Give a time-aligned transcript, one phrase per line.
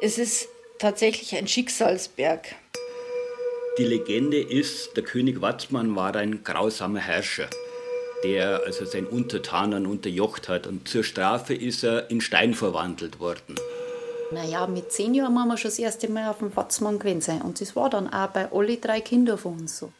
[0.00, 0.48] Es ist
[0.78, 2.54] tatsächlich ein Schicksalsberg.
[3.78, 7.48] Die Legende ist, der König Watzmann war ein grausamer Herrscher,
[8.22, 13.56] der also seinen Untertanen unterjocht hat und zur Strafe ist er in Stein verwandelt worden.
[14.30, 17.42] Naja, mit zehn Jahren haben wir schon das erste Mal auf dem Watzmann gewesen sein.
[17.42, 19.92] Und das war dann auch bei alle drei Kindern von uns so.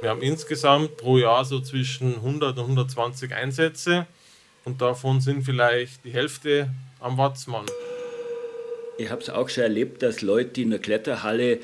[0.00, 4.06] Wir haben insgesamt pro Jahr so zwischen 100 und 120 Einsätze
[4.64, 6.70] und davon sind vielleicht die Hälfte
[7.00, 7.66] am Watzmann.
[9.00, 11.60] Ich habe es auch schon erlebt, dass Leute in der Kletterhalle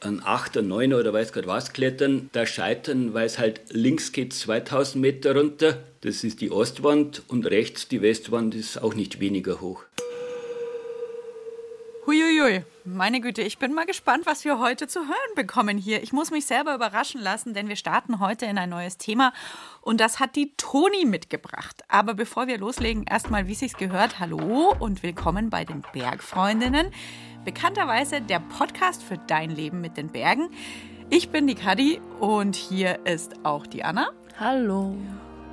[0.00, 4.32] an 8, 9 oder weiß Gott was klettern, da scheitern, weil es halt links geht
[4.32, 9.60] 2000 Meter runter, das ist die Ostwand und rechts die Westwand ist auch nicht weniger
[9.60, 9.84] hoch.
[12.42, 16.02] Huiuiui, meine Güte, ich bin mal gespannt, was wir heute zu hören bekommen hier.
[16.02, 19.32] Ich muss mich selber überraschen lassen, denn wir starten heute in ein neues Thema
[19.80, 21.84] und das hat die Toni mitgebracht.
[21.86, 26.88] Aber bevor wir loslegen, erstmal, wie sich's gehört, hallo und willkommen bei den Bergfreundinnen.
[27.44, 30.50] Bekannterweise der Podcast für dein Leben mit den Bergen.
[31.10, 34.10] Ich bin die Kadi und hier ist auch die Anna.
[34.40, 34.96] Hallo.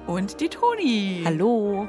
[0.07, 1.21] Und die Toni.
[1.23, 1.87] Hallo.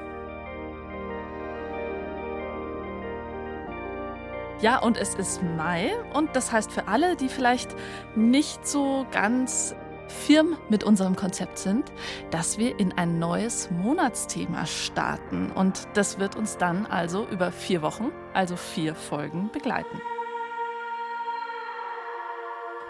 [4.61, 7.75] Ja, und es ist Mai und das heißt für alle, die vielleicht
[8.15, 9.75] nicht so ganz
[10.07, 11.91] firm mit unserem Konzept sind,
[12.31, 15.51] dass wir in ein neues Monatsthema starten.
[15.53, 19.99] Und das wird uns dann also über vier Wochen, also vier Folgen begleiten.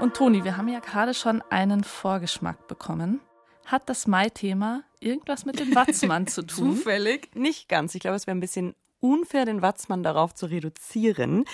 [0.00, 3.20] Und Toni, wir haben ja gerade schon einen Vorgeschmack bekommen.
[3.66, 6.74] Hat das Mai-Thema irgendwas mit dem Watzmann zu tun?
[6.74, 7.30] Zufällig?
[7.36, 7.94] Nicht ganz.
[7.94, 11.44] Ich glaube, es wäre ein bisschen unfair, den Watzmann darauf zu reduzieren.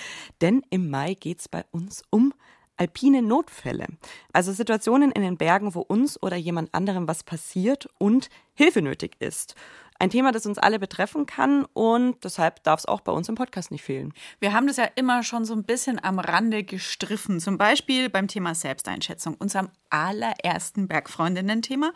[0.41, 2.33] Denn im Mai geht es bei uns um
[2.77, 3.87] alpine Notfälle.
[4.31, 9.15] Also Situationen in den Bergen, wo uns oder jemand anderem was passiert und Hilfe nötig
[9.19, 9.55] ist.
[9.99, 13.35] Ein Thema, das uns alle betreffen kann und deshalb darf es auch bei uns im
[13.35, 14.13] Podcast nicht fehlen.
[14.39, 17.39] Wir haben das ja immer schon so ein bisschen am Rande gestriffen.
[17.39, 21.93] Zum Beispiel beim Thema Selbsteinschätzung, unserem allerersten Bergfreundinnen-Thema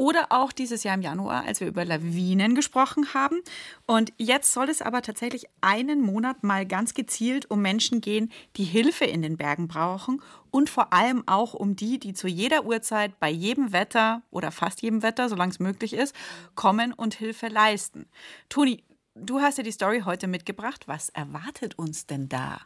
[0.00, 3.38] oder auch dieses Jahr im Januar, als wir über Lawinen gesprochen haben.
[3.86, 8.64] Und jetzt soll es aber tatsächlich einen Monat mal ganz gezielt um Menschen gehen, die
[8.64, 13.20] Hilfe in den Bergen brauchen und vor allem auch um die, die zu jeder Uhrzeit
[13.20, 16.16] bei jedem Wetter oder fast jedem Wetter, solange es möglich ist,
[16.54, 18.06] kommen und Hilfe leisten.
[18.48, 18.82] Toni,
[19.14, 20.88] du hast ja die Story heute mitgebracht.
[20.88, 22.62] Was erwartet uns denn da?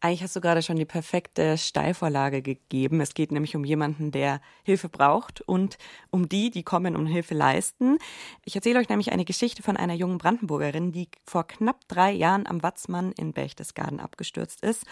[0.00, 3.00] Eigentlich hast du gerade schon die perfekte Steilvorlage gegeben.
[3.00, 5.76] Es geht nämlich um jemanden, der Hilfe braucht und
[6.10, 7.98] um die, die kommen und Hilfe leisten.
[8.44, 12.46] Ich erzähle euch nämlich eine Geschichte von einer jungen Brandenburgerin, die vor knapp drei Jahren
[12.46, 14.84] am Watzmann in Berchtesgaden abgestürzt ist.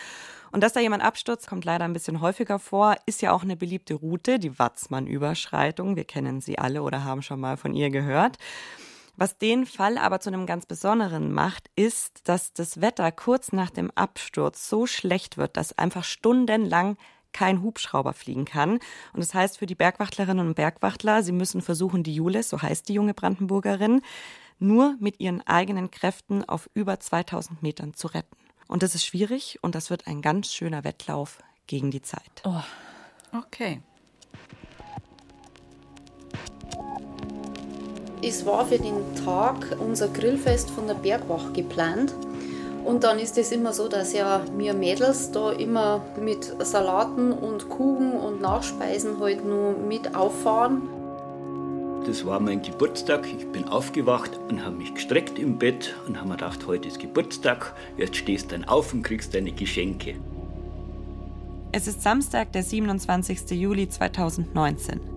[0.51, 3.57] Und dass da jemand abstürzt, kommt leider ein bisschen häufiger vor, ist ja auch eine
[3.57, 5.95] beliebte Route, die Watzmann-Überschreitung.
[5.95, 8.39] Wir kennen sie alle oder haben schon mal von ihr gehört.
[9.17, 13.71] Was den Fall aber zu einem ganz besonderen macht, ist, dass das Wetter kurz nach
[13.71, 16.99] dem Absturz so schlecht wird, dass einfach stundenlang
[17.33, 18.73] kein Hubschrauber fliegen kann.
[19.13, 22.89] Und das heißt für die Bergwachtlerinnen und Bergwachtler, sie müssen versuchen, die Julis, so heißt
[22.89, 24.03] die junge Brandenburgerin,
[24.59, 28.37] nur mit ihren eigenen Kräften auf über 2000 Metern zu retten.
[28.69, 32.43] Und das ist schwierig und das wird ein ganz schöner Wettlauf gegen die Zeit.
[32.45, 32.63] Oh.
[33.33, 33.83] Okay.
[38.29, 42.13] Es war für den Tag unser Grillfest von der Bergwacht geplant.
[42.85, 47.69] Und dann ist es immer so, dass ja wir Mädels da immer mit Salaten und
[47.69, 50.83] Kuchen und Nachspeisen halt nur mit auffahren.
[52.05, 53.29] Das war mein Geburtstag.
[53.39, 56.99] Ich bin aufgewacht und habe mich gestreckt im Bett und habe mir gedacht, heute ist
[56.99, 57.75] Geburtstag.
[57.97, 60.17] Jetzt stehst du dann auf und kriegst deine Geschenke.
[61.71, 63.53] Es ist Samstag, der 27.
[63.53, 65.16] Juli 2019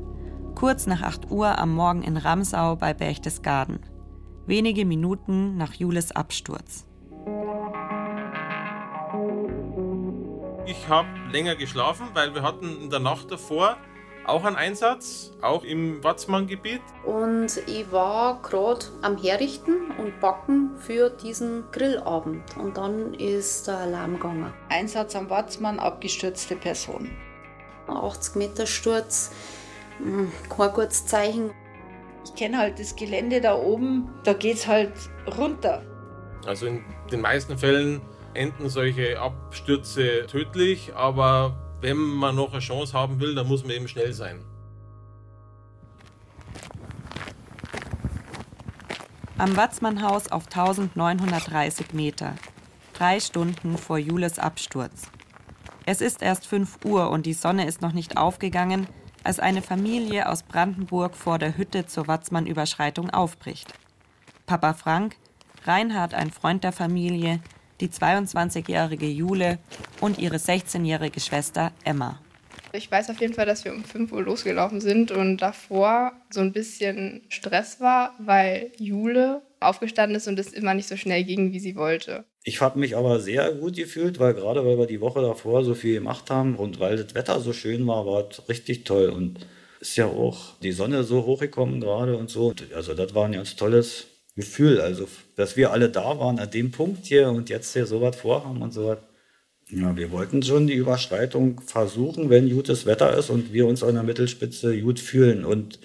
[0.59, 3.79] kurz nach 8 Uhr am Morgen in Ramsau bei Berchtesgaden.
[4.45, 6.85] Wenige Minuten nach Jules Absturz.
[10.65, 13.77] Ich habe länger geschlafen, weil wir hatten in der Nacht davor
[14.25, 16.81] auch einen Einsatz, auch im Watzmann-Gebiet.
[17.05, 22.57] Und ich war gerade am Herrichten und Backen für diesen Grillabend.
[22.57, 24.53] Und dann ist der Alarm gegangen.
[24.67, 27.09] Einsatz am Watzmann, abgestürzte Person.
[27.87, 29.31] 80 Meter Sturz
[30.49, 31.51] kein gutes Zeichen.
[32.25, 34.93] Ich kenne halt das Gelände da oben, da geht es halt
[35.37, 35.81] runter.
[36.45, 38.01] Also in den meisten Fällen
[38.33, 43.71] enden solche Abstürze tödlich, aber wenn man noch eine Chance haben will, dann muss man
[43.71, 44.43] eben schnell sein.
[49.37, 52.35] Am Watzmannhaus auf 1930 Meter.
[52.93, 55.03] Drei Stunden vor Jules Absturz.
[55.85, 58.87] Es ist erst 5 Uhr und die Sonne ist noch nicht aufgegangen,
[59.23, 63.73] als eine Familie aus Brandenburg vor der Hütte zur Watzmann-Überschreitung aufbricht.
[64.45, 65.15] Papa Frank,
[65.65, 67.39] Reinhard ein Freund der Familie,
[67.81, 69.59] die 22-jährige Jule
[70.01, 72.19] und ihre 16-jährige Schwester Emma.
[72.71, 76.41] Ich weiß auf jeden Fall, dass wir um 5 Uhr losgelaufen sind und davor so
[76.41, 81.51] ein bisschen Stress war, weil Jule aufgestanden ist und es immer nicht so schnell ging,
[81.51, 82.25] wie sie wollte.
[82.43, 85.75] Ich habe mich aber sehr gut gefühlt, weil gerade weil wir die Woche davor so
[85.75, 89.09] viel gemacht haben und weil das Wetter so schön war, war es richtig toll.
[89.09, 89.45] Und
[89.79, 92.53] ist ja auch die Sonne so hochgekommen gerade und so.
[92.75, 94.81] Also das war ein ganz tolles Gefühl.
[94.81, 98.15] Also, dass wir alle da waren an dem Punkt hier und jetzt hier so was
[98.15, 98.97] vorhaben und so was.
[99.71, 103.93] Ja, wir wollten schon die Überschreitung versuchen, wenn gutes Wetter ist und wir uns an
[103.93, 105.45] der Mittelspitze gut fühlen.
[105.45, 105.79] Und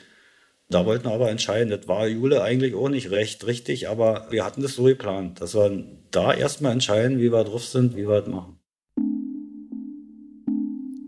[0.75, 4.44] da wollten wir aber entscheiden, das war Jule eigentlich auch nicht recht richtig, aber wir
[4.44, 8.21] hatten das so geplant, dass wir da erstmal entscheiden, wie wir drauf sind, wie wir
[8.21, 8.59] das machen.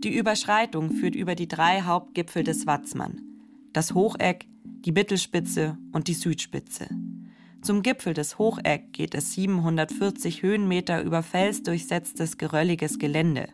[0.03, 3.21] Die Überschreitung führt über die drei Hauptgipfel des Watzmann.
[3.73, 4.45] Das Hocheck,
[4.85, 6.87] die Mittelspitze und die Südspitze.
[7.61, 13.49] Zum Gipfel des Hocheck geht es 740 Höhenmeter über felsdurchsetztes, gerölliges Gelände.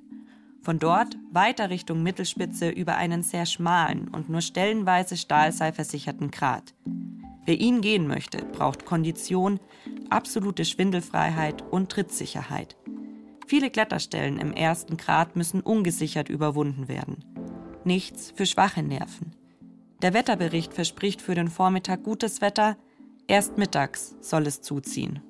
[0.64, 6.74] Von dort weiter Richtung Mittelspitze über einen sehr schmalen und nur stellenweise stahlseilversicherten Grat.
[7.46, 9.60] Wer ihn gehen möchte, braucht Kondition,
[10.10, 12.78] absolute Schwindelfreiheit und Trittsicherheit.
[13.46, 17.26] Viele Kletterstellen im ersten Grad müssen ungesichert überwunden werden.
[17.84, 19.36] Nichts für schwache Nerven.
[20.02, 22.78] Der Wetterbericht verspricht für den Vormittag gutes Wetter,
[23.28, 25.22] erst mittags soll es zuziehen.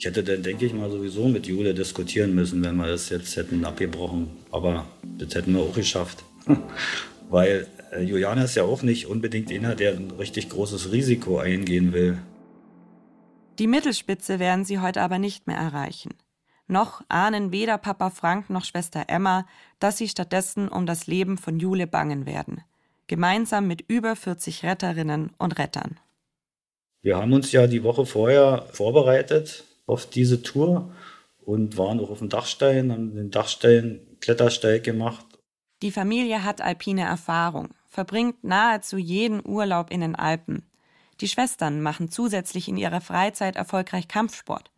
[0.00, 3.36] Ich hätte dann, denke ich mal, sowieso mit Jule diskutieren müssen, wenn wir das jetzt
[3.36, 4.30] hätten abgebrochen.
[4.50, 4.86] Aber
[5.18, 6.24] das hätten wir auch geschafft.
[7.28, 11.92] Weil äh, Juliane ist ja auch nicht unbedingt einer, der ein richtig großes Risiko eingehen
[11.92, 12.16] will.
[13.58, 16.14] Die Mittelspitze werden sie heute aber nicht mehr erreichen.
[16.66, 19.46] Noch ahnen weder Papa Frank noch Schwester Emma,
[19.80, 22.62] dass sie stattdessen um das Leben von Jule bangen werden.
[23.06, 26.00] Gemeinsam mit über 40 Retterinnen und Rettern.
[27.02, 30.92] Wir haben uns ja die Woche vorher vorbereitet auf diese Tour
[31.44, 35.26] und waren auch auf dem Dachstein, haben den Dachstein Klettersteig gemacht.
[35.82, 40.62] Die Familie hat alpine Erfahrung, verbringt nahezu jeden Urlaub in den Alpen.
[41.20, 44.70] Die Schwestern machen zusätzlich in ihrer Freizeit erfolgreich Kampfsport.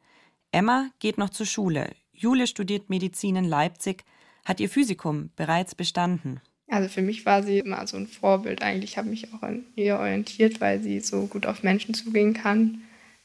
[0.50, 1.90] Emma geht noch zur Schule.
[2.12, 4.04] Jule studiert Medizin in Leipzig,
[4.44, 6.40] hat ihr Physikum bereits bestanden.
[6.68, 8.62] Also für mich war sie immer so ein Vorbild.
[8.62, 12.32] Eigentlich habe ich mich auch an ihr orientiert, weil sie so gut auf Menschen zugehen
[12.32, 12.82] kann.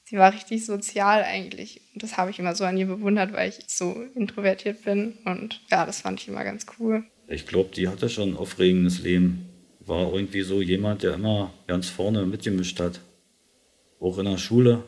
[0.09, 1.81] Sie war richtig sozial eigentlich.
[1.93, 5.17] Und das habe ich immer so an ihr bewundert, weil ich so introvertiert bin.
[5.25, 7.03] Und ja, das fand ich immer ganz cool.
[7.27, 9.49] Ich glaube, die hatte schon ein aufregendes Leben.
[9.81, 13.01] War irgendwie so jemand, der immer ganz vorne mitgemischt hat.
[13.99, 14.83] Auch in der Schule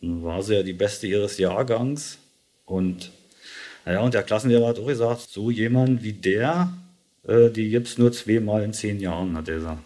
[0.00, 2.18] war sie ja die Beste ihres Jahrgangs.
[2.64, 3.12] Und
[3.84, 6.72] naja, und der Klassenlehrer hat auch gesagt, so jemand wie der,
[7.22, 9.82] äh, die gibt es nur zweimal in zehn Jahren, hat er gesagt.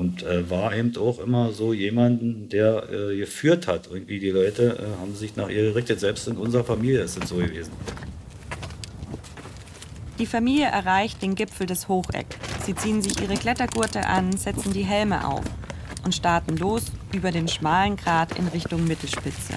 [0.00, 3.90] Und äh, war eben auch immer so jemanden, der äh, geführt hat.
[3.92, 6.00] Irgendwie die Leute äh, haben sich nach ihr gerichtet.
[6.00, 7.70] Selbst in unserer Familie ist es so gewesen.
[10.18, 12.24] Die Familie erreicht den Gipfel des Hocheck.
[12.64, 15.44] Sie ziehen sich ihre Klettergurte an, setzen die Helme auf
[16.02, 19.52] und starten los über den schmalen Grat in Richtung Mittelspitze.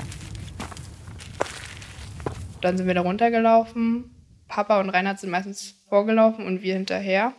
[2.60, 4.12] Dann sind wir da runtergelaufen.
[4.50, 7.32] Papa und Reinhard sind meistens vorgelaufen und wir hinterher.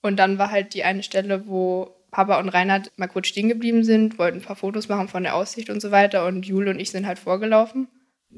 [0.00, 3.82] Und dann war halt die eine Stelle, wo Papa und Reinhard mal kurz stehen geblieben
[3.82, 6.26] sind, wollten ein paar Fotos machen von der Aussicht und so weiter.
[6.26, 7.88] Und Jule und ich sind halt vorgelaufen.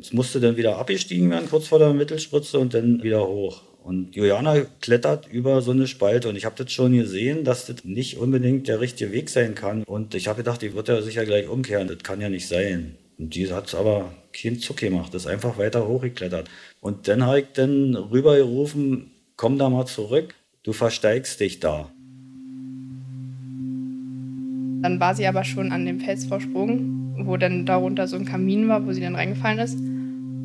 [0.00, 3.62] Es musste dann wieder abgestiegen werden, kurz vor der Mittelspritze und dann wieder hoch.
[3.82, 7.84] Und Juliana klettert über so eine Spalte und ich habe das schon gesehen, dass das
[7.84, 9.84] nicht unbedingt der richtige Weg sein kann.
[9.84, 11.88] Und ich habe gedacht, die wird ja sicher gleich umkehren.
[11.88, 12.96] Das kann ja nicht sein.
[13.18, 16.48] Und die hat aber keinen Zuck gemacht, ist einfach weiter hochgeklettert.
[16.80, 21.92] Und dann habe ich dann rübergerufen, komm da mal zurück, du versteigst dich da.
[24.84, 28.84] Dann war sie aber schon an dem Felsvorsprung, wo dann darunter so ein Kamin war,
[28.84, 29.78] wo sie dann reingefallen ist.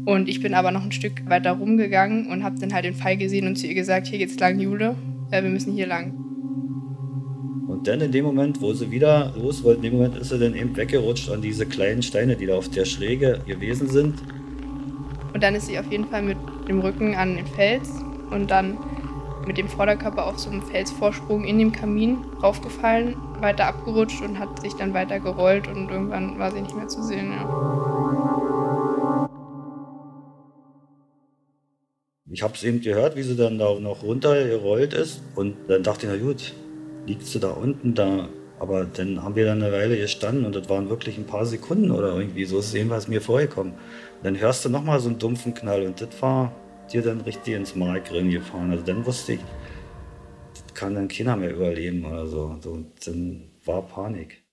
[0.06, 3.18] Und ich bin aber noch ein Stück weiter rumgegangen und habe dann halt den Pfeil
[3.18, 4.96] gesehen und zu ihr gesagt, hier geht's lang, Jule,
[5.30, 6.14] ja, wir müssen hier lang.
[7.68, 10.40] Und dann in dem Moment, wo sie wieder los wollte, in dem Moment ist sie
[10.40, 14.24] dann eben weggerutscht an diese kleinen Steine, die da auf der Schräge gewesen sind.
[15.34, 16.38] Und dann ist sie auf jeden Fall mit
[16.70, 17.92] dem Rücken an den Fels
[18.32, 18.78] und dann
[19.50, 24.62] mit dem Vorderkörper auf so einem Felsvorsprung in dem Kamin raufgefallen, weiter abgerutscht und hat
[24.62, 27.32] sich dann weiter gerollt und irgendwann war sie nicht mehr zu sehen.
[27.32, 29.28] Ja.
[32.32, 35.24] Ich habe es eben gehört, wie sie dann da noch runtergerollt ist.
[35.34, 36.54] Und dann dachte ich, na gut,
[37.08, 38.30] liegt sie da unten da.
[38.60, 41.90] Aber dann haben wir dann eine Weile gestanden und das waren wirklich ein paar Sekunden
[41.90, 43.74] oder irgendwie so ist es jedenfalls mir vorgekommen.
[44.22, 46.52] dann hörst du nochmal so einen dumpfen Knall und das war
[46.90, 48.72] dir dann richtig ins Mark drin gefahren.
[48.72, 49.40] Also dann wusste ich,
[50.54, 52.58] das kann dann keiner mehr überleben oder so.
[52.62, 54.44] so dann war Panik.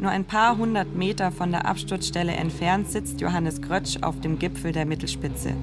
[0.00, 4.72] Nur ein paar hundert Meter von der Absturzstelle entfernt sitzt Johannes Grötsch auf dem Gipfel
[4.72, 5.54] der Mittelspitze.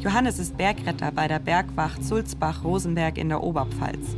[0.00, 4.16] Johannes ist Bergretter bei der Bergwacht Sulzbach-Rosenberg in der Oberpfalz.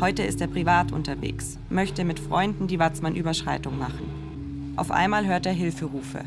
[0.00, 4.72] Heute ist er privat unterwegs, möchte mit Freunden die Watzmann-Überschreitung machen.
[4.76, 6.24] Auf einmal hört er Hilferufe.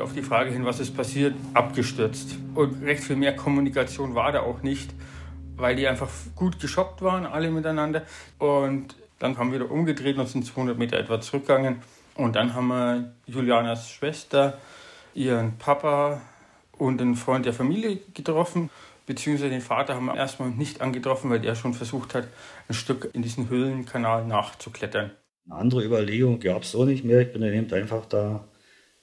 [0.00, 2.36] Auf die Frage hin, was ist passiert, abgestürzt.
[2.54, 4.90] Und recht viel mehr Kommunikation war da auch nicht,
[5.56, 8.02] weil die einfach gut geschockt waren, alle miteinander.
[8.38, 11.76] Und dann haben wir wieder umgedreht und sind 200 Meter etwa zurückgegangen.
[12.14, 14.58] Und dann haben wir Julianas Schwester,
[15.14, 16.20] ihren Papa
[16.78, 18.70] und einen Freund der Familie getroffen.
[19.06, 22.28] Beziehungsweise den Vater haben wir erstmal nicht angetroffen, weil der schon versucht hat,
[22.68, 25.12] ein Stück in diesen Höhlenkanal nachzuklettern.
[25.48, 27.20] Eine andere Überlegung gab es so nicht mehr.
[27.20, 28.44] Ich bin dann eben einfach da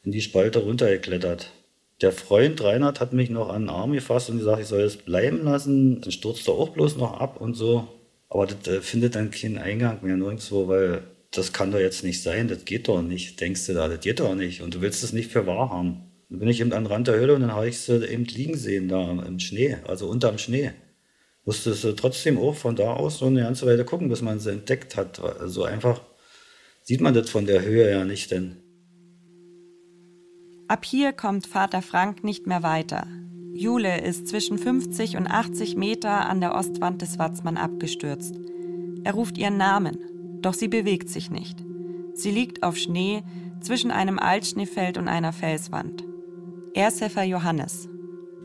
[0.04, 1.52] in die Spalte runtergeklettert.
[2.02, 4.98] Der Freund Reinhard hat mich noch an den Arm gefasst und gesagt, ich soll es
[4.98, 6.02] bleiben lassen.
[6.02, 7.88] Dann stürzt er auch bloß noch ab und so.
[8.30, 12.22] Aber das äh, findet dann keinen Eingang mehr nirgendwo, weil das kann doch jetzt nicht
[12.22, 14.62] sein, das geht doch nicht, denkst du da, das geht doch nicht.
[14.62, 16.12] Und du willst es nicht für wahr haben.
[16.30, 18.26] Dann bin ich eben an den Rand der Höhle und dann habe ich sie eben
[18.26, 20.72] liegen sehen, da im Schnee, also unterm Schnee.
[21.46, 24.52] Musste sie trotzdem auch von da aus so eine ganze Weile gucken, bis man sie
[24.52, 25.20] entdeckt hat.
[25.20, 26.02] Also einfach
[26.82, 28.63] sieht man das von der Höhe ja nicht, denn.
[30.68, 33.06] Ab hier kommt Vater Frank nicht mehr weiter.
[33.54, 38.36] Jule ist zwischen 50 und 80 Meter an der Ostwand des Watzmann abgestürzt.
[39.04, 39.98] Er ruft ihren Namen,
[40.42, 41.58] doch sie bewegt sich nicht.
[42.14, 43.24] Sie liegt auf Schnee
[43.60, 46.06] zwischen einem Altschneefeld und einer Felswand.
[46.74, 47.90] Ersthelfer Johannes.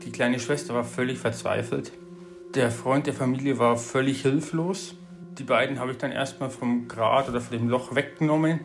[0.03, 1.93] Die kleine Schwester war völlig verzweifelt.
[2.53, 4.95] Der Freund der Familie war völlig hilflos.
[5.37, 8.59] Die beiden habe ich dann erstmal vom Grat oder von dem Loch weggenommen.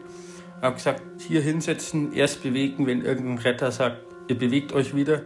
[0.58, 5.22] Ich habe gesagt, hier hinsetzen, erst bewegen, wenn irgendein Retter sagt, ihr bewegt euch wieder.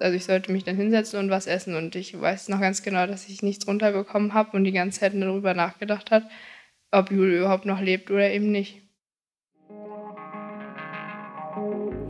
[0.00, 1.76] Also ich sollte mich dann hinsetzen und was essen.
[1.76, 5.14] Und ich weiß noch ganz genau, dass ich nichts runterbekommen habe und die ganze Zeit
[5.14, 6.24] darüber nachgedacht hat,
[6.90, 8.82] ob Jule überhaupt noch lebt oder eben nicht.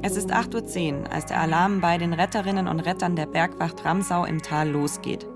[0.05, 4.25] Es ist 8.10 Uhr, als der Alarm bei den Retterinnen und Rettern der Bergwacht Ramsau
[4.25, 5.26] im Tal losgeht.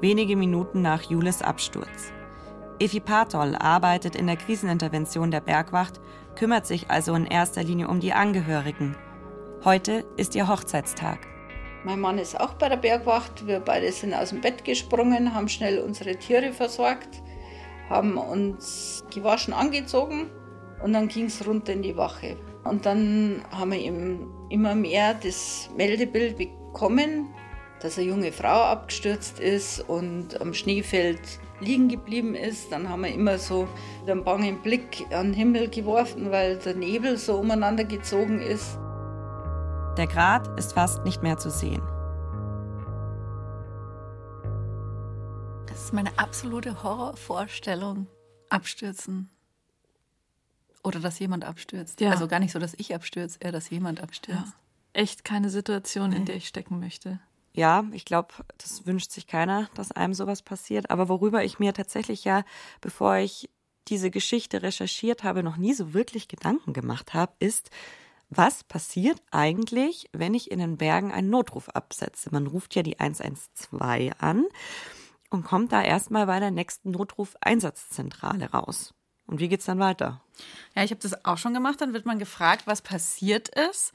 [0.00, 2.12] Wenige Minuten nach Jules Absturz.
[2.80, 6.00] Efi Patol arbeitet in der Krisenintervention der Bergwacht,
[6.34, 8.96] kümmert sich also in erster Linie um die Angehörigen.
[9.64, 11.20] Heute ist ihr Hochzeitstag.
[11.84, 13.46] Mein Mann ist auch bei der Bergwacht.
[13.46, 17.22] Wir beide sind aus dem Bett gesprungen, haben schnell unsere Tiere versorgt,
[17.88, 20.30] haben uns gewaschen angezogen
[20.82, 22.36] und dann ging es runter in die Wache.
[22.64, 27.28] Und dann haben wir eben immer mehr das Meldebild bekommen,
[27.80, 31.20] dass eine junge Frau abgestürzt ist und am Schneefeld
[31.60, 32.72] liegen geblieben ist.
[32.72, 33.68] Dann haben wir immer so
[34.06, 38.78] einen bangen Blick an den Himmel geworfen, weil der Nebel so umeinander gezogen ist.
[39.96, 41.82] Der Grat ist fast nicht mehr zu sehen.
[45.66, 48.06] Das ist meine absolute Horrorvorstellung.
[48.48, 49.30] Abstürzen.
[50.82, 52.00] Oder dass jemand abstürzt.
[52.00, 52.10] Ja.
[52.10, 54.40] Also gar nicht so, dass ich abstürze, eher, dass jemand abstürzt.
[54.40, 54.52] Ja.
[54.92, 57.18] Echt keine Situation, in der ich stecken möchte.
[57.54, 60.90] Ja, ich glaube, das wünscht sich keiner, dass einem sowas passiert.
[60.90, 62.44] Aber worüber ich mir tatsächlich ja,
[62.80, 63.48] bevor ich
[63.88, 67.70] diese Geschichte recherchiert habe, noch nie so wirklich Gedanken gemacht habe, ist,
[68.28, 72.30] was passiert eigentlich, wenn ich in den Bergen einen Notruf absetze?
[72.32, 74.46] Man ruft ja die 112 an
[75.30, 78.94] und kommt da erstmal bei der nächsten Notruf-Einsatzzentrale raus.
[79.26, 80.20] Und wie geht es dann weiter?
[80.74, 81.80] Ja, ich habe das auch schon gemacht.
[81.80, 83.92] Dann wird man gefragt, was passiert ist.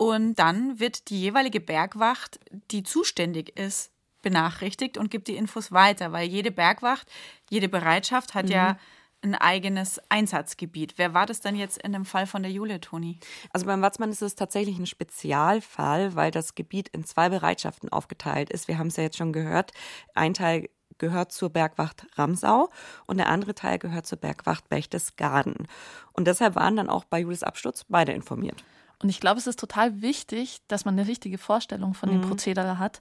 [0.00, 2.40] Und dann wird die jeweilige Bergwacht,
[2.70, 3.92] die zuständig ist,
[4.22, 7.06] benachrichtigt und gibt die Infos weiter, weil jede Bergwacht,
[7.50, 8.52] jede Bereitschaft hat mhm.
[8.52, 8.78] ja
[9.20, 10.94] ein eigenes Einsatzgebiet.
[10.96, 13.20] Wer war das denn jetzt in dem Fall von der Jule, Toni?
[13.52, 18.48] Also beim Watzmann ist es tatsächlich ein Spezialfall, weil das Gebiet in zwei Bereitschaften aufgeteilt
[18.48, 18.68] ist.
[18.68, 19.72] Wir haben es ja jetzt schon gehört.
[20.14, 22.70] Ein Teil gehört zur Bergwacht Ramsau
[23.04, 25.68] und der andere Teil gehört zur Bergwacht Berchtesgaden.
[26.14, 28.64] Und deshalb waren dann auch bei Jules Absturz beide informiert.
[29.02, 32.28] Und ich glaube, es ist total wichtig, dass man eine richtige Vorstellung von dem mhm.
[32.28, 33.00] Prozedere hat,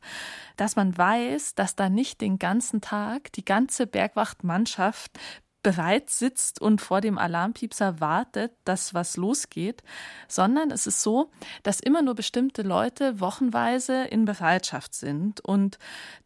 [0.55, 5.19] dass man weiß, dass da nicht den ganzen Tag die ganze Bergwachtmannschaft
[5.61, 9.83] bereit sitzt und vor dem Alarmpiepser wartet, dass was losgeht,
[10.27, 11.31] sondern es ist so,
[11.63, 15.77] dass immer nur bestimmte Leute wochenweise in Bereitschaft sind und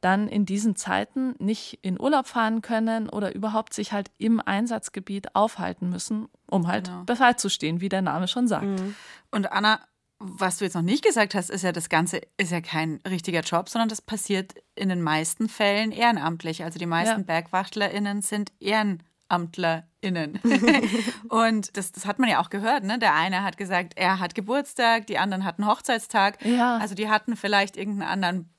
[0.01, 5.35] dann in diesen Zeiten nicht in Urlaub fahren können oder überhaupt sich halt im Einsatzgebiet
[5.35, 7.03] aufhalten müssen, um halt genau.
[7.03, 8.65] bereit zu stehen, wie der Name schon sagt.
[8.65, 8.95] Mhm.
[9.31, 9.79] Und Anna,
[10.19, 13.41] was du jetzt noch nicht gesagt hast, ist ja, das Ganze ist ja kein richtiger
[13.41, 16.63] Job, sondern das passiert in den meisten Fällen ehrenamtlich.
[16.63, 17.25] Also die meisten ja.
[17.25, 19.12] BergwachtlerInnen sind ehrenamtlich.
[19.29, 20.39] AmtlerInnen.
[21.29, 22.99] und das, das hat man ja auch gehört, ne?
[22.99, 26.43] Der eine hat gesagt, er hat Geburtstag, die anderen hatten Hochzeitstag.
[26.45, 26.77] Ja.
[26.77, 28.53] Also die hatten vielleicht irgendeinen anderen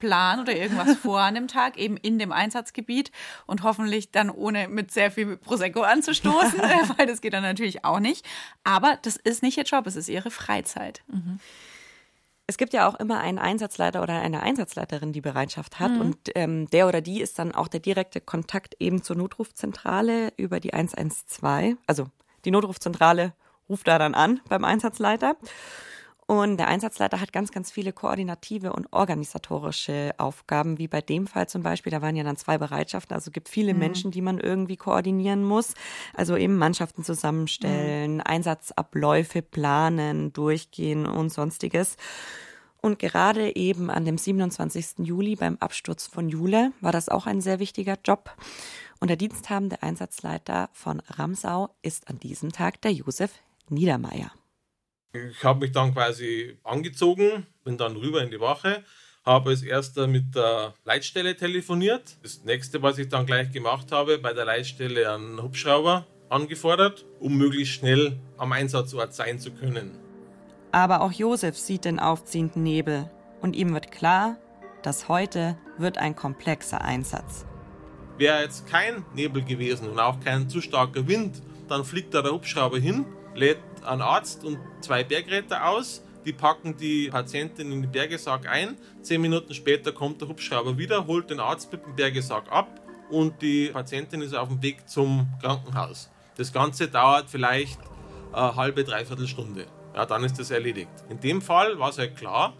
[0.00, 3.12] Plan oder irgendwas vor an dem Tag, eben in dem Einsatzgebiet
[3.46, 6.58] und hoffentlich dann ohne mit sehr viel Prosecco anzustoßen,
[6.96, 8.26] weil das geht dann natürlich auch nicht.
[8.64, 11.02] Aber das ist nicht ihr Job, es ist ihre Freizeit.
[11.06, 11.38] Mhm.
[12.50, 15.92] Es gibt ja auch immer einen Einsatzleiter oder eine Einsatzleiterin, die Bereitschaft hat.
[15.92, 16.00] Mhm.
[16.00, 20.58] Und ähm, der oder die ist dann auch der direkte Kontakt eben zur Notrufzentrale über
[20.58, 21.76] die 112.
[21.86, 22.06] Also
[22.44, 23.34] die Notrufzentrale
[23.68, 25.36] ruft da dann an beim Einsatzleiter.
[26.30, 31.48] Und der Einsatzleiter hat ganz, ganz viele koordinative und organisatorische Aufgaben, wie bei dem Fall
[31.48, 31.90] zum Beispiel.
[31.90, 33.16] Da waren ja dann zwei Bereitschaften.
[33.16, 33.80] Also es gibt viele mhm.
[33.80, 35.74] Menschen, die man irgendwie koordinieren muss.
[36.14, 38.22] Also eben Mannschaften zusammenstellen, mhm.
[38.24, 41.96] Einsatzabläufe planen, durchgehen und sonstiges.
[42.80, 44.98] Und gerade eben an dem 27.
[44.98, 48.36] Juli beim Absturz von Jule war das auch ein sehr wichtiger Job.
[49.00, 53.32] Und der diensthabende Einsatzleiter von Ramsau ist an diesem Tag der Josef
[53.68, 54.30] Niedermeyer.
[55.12, 58.84] Ich habe mich dann quasi angezogen, bin dann rüber in die Wache,
[59.24, 62.16] habe als erster mit der Leitstelle telefoniert.
[62.22, 67.36] Das nächste, was ich dann gleich gemacht habe, bei der Leitstelle einen Hubschrauber angefordert, um
[67.36, 69.98] möglichst schnell am Einsatzort sein zu können.
[70.70, 74.36] Aber auch Josef sieht den aufziehenden Nebel und ihm wird klar,
[74.82, 77.46] dass heute wird ein komplexer Einsatz.
[78.16, 82.30] Wäre jetzt kein Nebel gewesen und auch kein zu starker Wind, dann fliegt da der
[82.30, 86.02] Hubschrauber hin, lädt einen Arzt und zwei Bergretter aus.
[86.24, 88.76] Die packen die Patientin in den Bergesarg ein.
[89.02, 93.40] Zehn Minuten später kommt der Hubschrauber wieder, holt den Arzt mit dem Bergesarg ab und
[93.42, 96.10] die Patientin ist auf dem Weg zum Krankenhaus.
[96.36, 97.80] Das Ganze dauert vielleicht
[98.32, 99.66] eine halbe, dreiviertel Stunde.
[99.94, 100.90] Ja, dann ist das erledigt.
[101.08, 102.54] In dem Fall war es halt klar,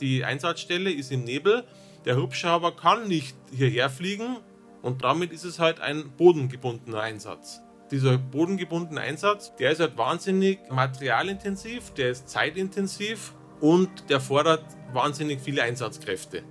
[0.00, 1.64] die Einsatzstelle ist im Nebel.
[2.04, 4.36] Der Hubschrauber kann nicht hierher fliegen
[4.82, 10.58] und damit ist es halt ein bodengebundener Einsatz dieser bodengebundene Einsatz, der ist halt wahnsinnig
[10.70, 16.42] materialintensiv, der ist zeitintensiv und der fordert wahnsinnig viele Einsatzkräfte.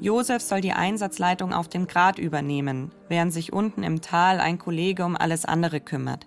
[0.00, 5.04] Josef soll die Einsatzleitung auf dem Grat übernehmen, während sich unten im Tal ein Kollege
[5.04, 6.26] um alles andere kümmert.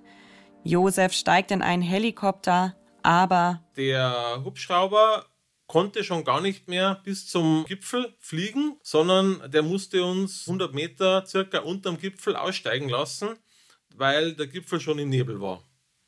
[0.64, 5.25] Josef steigt in einen Helikopter, aber der Hubschrauber
[5.68, 11.26] konnte schon gar nicht mehr bis zum Gipfel fliegen, sondern der musste uns 100 Meter
[11.26, 13.38] circa unterm Gipfel aussteigen lassen
[13.97, 15.63] weil der Gipfel schon im Nebel war.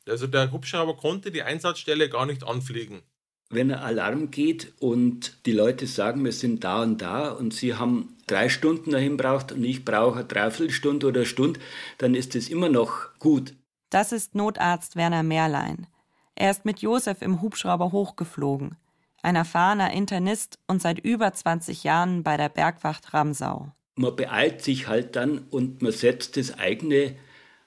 [0.08, 3.02] Also der Hubschrauber konnte die Einsatzstelle gar nicht anfliegen.
[3.50, 7.74] Wenn ein Alarm geht und die Leute sagen, wir sind da und da und sie
[7.74, 11.60] haben drei Stunden dahin braucht und ich brauche eine Dreiviertelstunde oder eine Stunde,
[11.96, 13.54] dann ist es immer noch gut.
[13.88, 15.86] Das ist Notarzt Werner Mehrlein.
[16.34, 18.76] Er ist mit Josef im Hubschrauber hochgeflogen.
[19.22, 23.72] Ein erfahrener Internist und seit über 20 Jahren bei der Bergwacht Ramsau.
[23.96, 27.16] Man beeilt sich halt dann und man setzt das eigene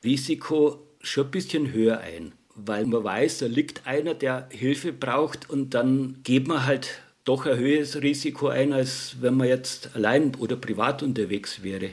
[0.03, 5.49] Risiko schon ein bisschen höher ein, weil man weiß, da liegt einer, der Hilfe braucht
[5.49, 10.33] und dann geht man halt doch ein höheres Risiko ein, als wenn man jetzt allein
[10.35, 11.91] oder privat unterwegs wäre.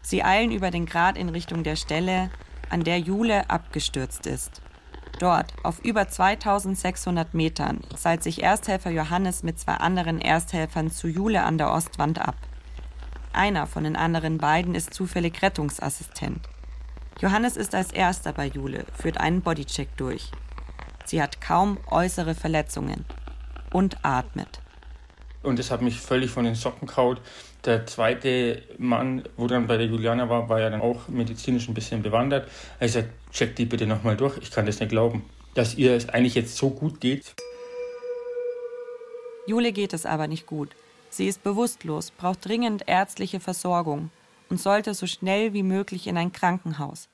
[0.00, 2.30] Sie eilen über den Grat in Richtung der Stelle,
[2.70, 4.62] an der Jule abgestürzt ist.
[5.18, 11.44] Dort, auf über 2600 Metern, seilt sich Ersthelfer Johannes mit zwei anderen Ersthelfern zu Jule
[11.44, 12.36] an der Ostwand ab.
[13.34, 16.40] Einer von den anderen beiden ist zufällig Rettungsassistent.
[17.20, 20.30] Johannes ist als erster bei Jule, führt einen Bodycheck durch.
[21.04, 23.04] Sie hat kaum äußere Verletzungen
[23.72, 24.60] und atmet.
[25.42, 27.20] Und das hat mich völlig von den Socken kaut.
[27.64, 31.74] Der zweite Mann, wo dann bei der Juliana war, war ja dann auch medizinisch ein
[31.74, 32.48] bisschen bewandert.
[32.78, 34.38] Er sagt, check die bitte nochmal durch.
[34.38, 37.34] Ich kann das nicht glauben, dass ihr es eigentlich jetzt so gut geht.
[39.46, 40.70] Jule geht es aber nicht gut.
[41.10, 44.10] Sie ist bewusstlos, braucht dringend ärztliche Versorgung
[44.52, 47.08] und sollte so schnell wie möglich in ein Krankenhaus.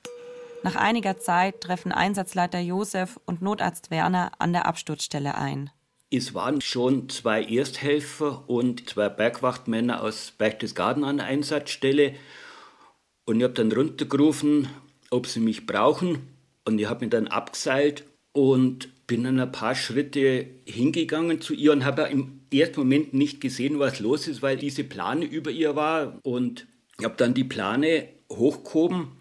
[0.64, 5.70] Nach einiger Zeit treffen Einsatzleiter Josef und Notarzt Werner an der Absturzstelle ein.
[6.10, 12.16] Es waren schon zwei Ersthelfer und zwei Bergwachtmänner aus Berchtesgaden an der Einsatzstelle.
[13.24, 14.66] Und ich habe dann runtergerufen,
[15.10, 16.26] ob sie mich brauchen.
[16.64, 21.70] Und ich habe mich dann abgeseilt und bin dann ein paar Schritte hingegangen zu ihr
[21.70, 25.76] und habe im ersten Moment nicht gesehen, was los ist, weil diese Plane über ihr
[25.76, 26.18] war.
[26.24, 26.66] Und
[26.98, 29.12] ich habe dann die Plane hochgehoben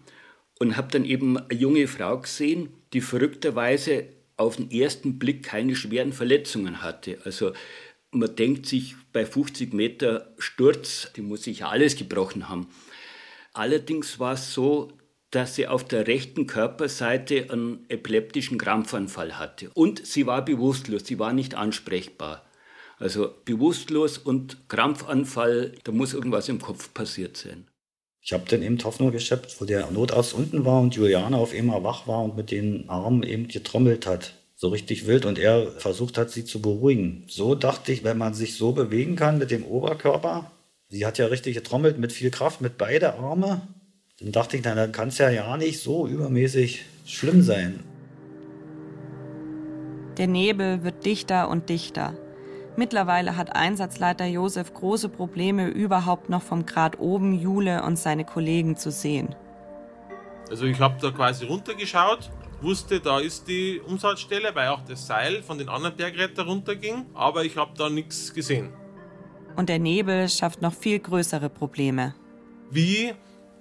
[0.58, 5.76] und habe dann eben eine junge Frau gesehen, die verrückterweise auf den ersten Blick keine
[5.76, 7.18] schweren Verletzungen hatte.
[7.24, 7.52] Also
[8.10, 12.68] man denkt sich bei 50 Meter Sturz, die muss sich ja alles gebrochen haben.
[13.52, 14.92] Allerdings war es so,
[15.30, 19.70] dass sie auf der rechten Körperseite einen epileptischen Krampfanfall hatte.
[19.74, 22.44] Und sie war bewusstlos, sie war nicht ansprechbar.
[22.98, 27.67] Also bewusstlos und Krampfanfall, da muss irgendwas im Kopf passiert sein.
[28.28, 31.82] Ich habe dann eben Hoffnung geschöpft, wo der Notarzt unten war und Juliane auf einmal
[31.82, 34.34] wach war und mit den Armen eben getrommelt hat.
[34.54, 37.24] so richtig wild und er versucht hat, sie zu beruhigen.
[37.26, 40.50] So dachte ich, wenn man sich so bewegen kann mit dem Oberkörper,
[40.90, 43.62] sie hat ja richtig getrommelt mit viel Kraft, mit beide Arme,
[44.20, 47.80] dann dachte ich, dann kann es ja ja nicht so übermäßig schlimm sein.
[50.18, 52.12] Der Nebel wird dichter und dichter.
[52.78, 58.76] Mittlerweile hat Einsatzleiter Josef große Probleme, überhaupt noch vom Grat oben Jule und seine Kollegen
[58.76, 59.34] zu sehen.
[60.48, 65.42] Also ich habe da quasi runtergeschaut, wusste, da ist die Umsatzstelle, weil auch das Seil
[65.42, 68.72] von den anderen Bergretter runterging, aber ich habe da nichts gesehen.
[69.56, 72.14] Und der Nebel schafft noch viel größere Probleme.
[72.70, 73.12] Wie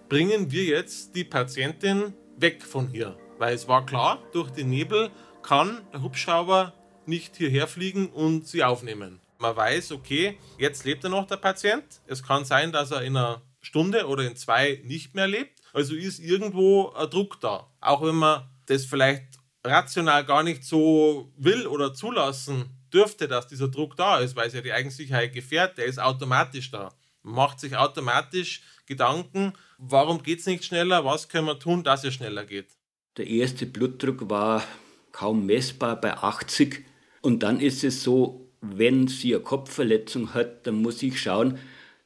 [0.09, 3.17] bringen wir jetzt die Patientin weg von hier?
[3.39, 5.09] Weil es war klar, durch den Nebel
[5.41, 6.73] kann der Hubschrauber
[7.07, 9.19] nicht hierher fliegen und sie aufnehmen.
[9.39, 11.85] Man weiß, okay, jetzt lebt er noch der Patient.
[12.07, 15.61] Es kann sein, dass er in einer Stunde oder in zwei nicht mehr lebt.
[15.73, 17.67] Also ist irgendwo ein Druck da.
[17.81, 19.23] Auch wenn man das vielleicht
[19.63, 24.53] rational gar nicht so will oder zulassen dürfte, dass dieser Druck da ist, weil es
[24.53, 26.93] ja die Eigensicherheit gefährdet, der ist automatisch da.
[27.23, 32.05] Man macht sich automatisch Gedanken, warum geht es nicht schneller, was können wir tun, dass
[32.05, 32.69] es schneller geht.
[33.17, 34.63] Der erste Blutdruck war
[35.11, 36.85] kaum messbar bei 80
[37.27, 41.57] und dann ist es so, wenn sie eine Kopfverletzung hat, dann muss ich schauen,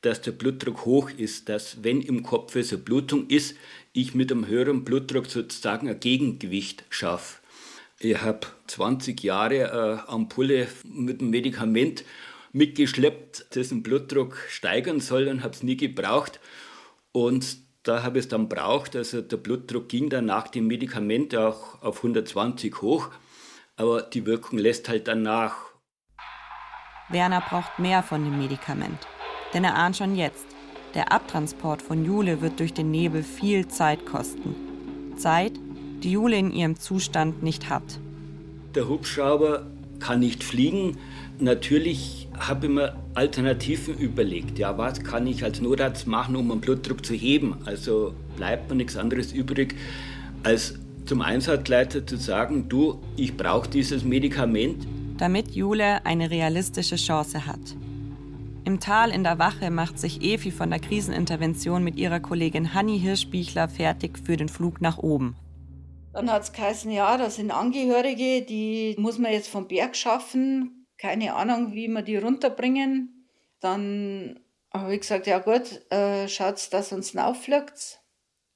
[0.02, 3.56] dass der Blutdruck hoch ist, dass wenn im Kopf so Blutung ist,
[3.94, 7.38] ich mit einem höheren Blutdruck sozusagen ein Gegengewicht schaffe.
[8.00, 12.04] Ich habe 20 Jahre eine Ampulle mit einem Medikament
[12.52, 16.40] mitgeschleppt, das den Blutdruck steigern soll und habe es nie gebraucht.
[17.12, 18.96] Und da habe ich es dann braucht.
[18.96, 23.12] Also der Blutdruck ging dann nach dem Medikament auch auf 120 hoch,
[23.82, 25.56] aber die Wirkung lässt halt dann nach.
[27.10, 29.08] Werner braucht mehr von dem Medikament.
[29.54, 30.46] Denn er ahnt schon jetzt,
[30.94, 34.56] der Abtransport von Jule wird durch den Nebel viel Zeit kosten.
[35.18, 35.54] Zeit,
[36.04, 37.84] die Jule in ihrem Zustand nicht hat.
[38.76, 39.66] Der Hubschrauber
[40.00, 40.98] kann nicht fliegen.
[41.40, 44.60] Natürlich habe ich mir Alternativen überlegt.
[44.60, 47.56] Ja, was kann ich als Notarzt machen, um einen Blutdruck zu heben?
[47.66, 49.76] Also bleibt mir nichts anderes übrig,
[50.44, 50.76] als
[51.12, 54.88] zum Einsatzleiter zu sagen, du, ich brauche dieses Medikament.
[55.18, 57.60] Damit Jule eine realistische Chance hat.
[58.64, 62.98] Im Tal in der Wache macht sich Evi von der Krisenintervention mit ihrer Kollegin Hanni
[62.98, 65.36] Hirschbichler fertig für den Flug nach oben.
[66.14, 70.88] Dann hat es geheißen, ja, das sind Angehörige, die muss man jetzt vom Berg schaffen.
[70.98, 73.28] Keine Ahnung, wie wir die runterbringen.
[73.60, 74.40] Dann
[74.74, 78.00] habe ich gesagt, ja gut, äh, schaut, dass uns auffliegt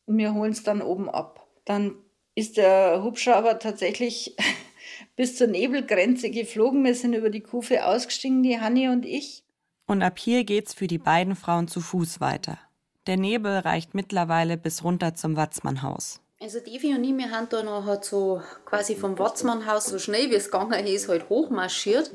[0.05, 1.45] und wir holen es dann oben ab.
[1.65, 1.95] Dann
[2.35, 4.35] ist der Hubschrauber tatsächlich
[5.15, 6.83] bis zur Nebelgrenze geflogen.
[6.83, 9.43] Wir sind über die Kufe ausgestiegen, die Hanni und ich.
[9.87, 12.59] Und ab hier geht's für die beiden Frauen zu Fuß weiter.
[13.07, 16.21] Der Nebel reicht mittlerweile bis runter zum Watzmannhaus.
[16.41, 20.29] Also Devi und ich, wir haben da noch halt so quasi vom Watzmannhaus so schnell
[20.31, 22.11] wie es gegangen ist, halt hochmarschiert.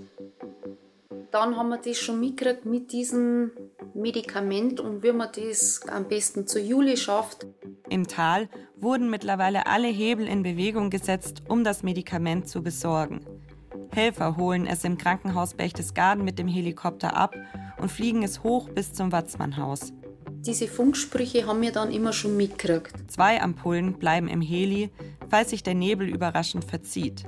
[1.30, 3.52] Dann haben wir das schon mitgekriegt mit diesem
[3.94, 7.46] Medikament und wie man das am besten zu Juli schafft.
[7.88, 8.48] Im Tal
[8.80, 13.20] wurden mittlerweile alle Hebel in Bewegung gesetzt, um das Medikament zu besorgen.
[13.92, 17.34] Helfer holen es im Krankenhaus Berchtesgaden mit dem Helikopter ab
[17.80, 19.92] und fliegen es hoch bis zum Watzmannhaus.
[20.46, 23.10] Diese Funksprüche haben wir dann immer schon mitgekriegt.
[23.10, 24.90] Zwei Ampullen bleiben im Heli,
[25.28, 27.26] falls sich der Nebel überraschend verzieht.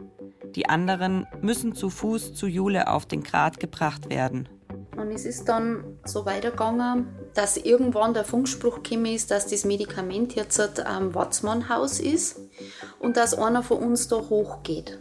[0.55, 4.49] Die anderen müssen zu Fuß zu Jule auf den Grat gebracht werden.
[4.97, 10.35] Und es ist dann so weitergegangen, dass irgendwann der Funkspruch gekommen ist, dass das Medikament
[10.35, 12.41] jetzt am Watzmannhaus ist
[12.99, 14.99] und dass einer von uns da hochgeht.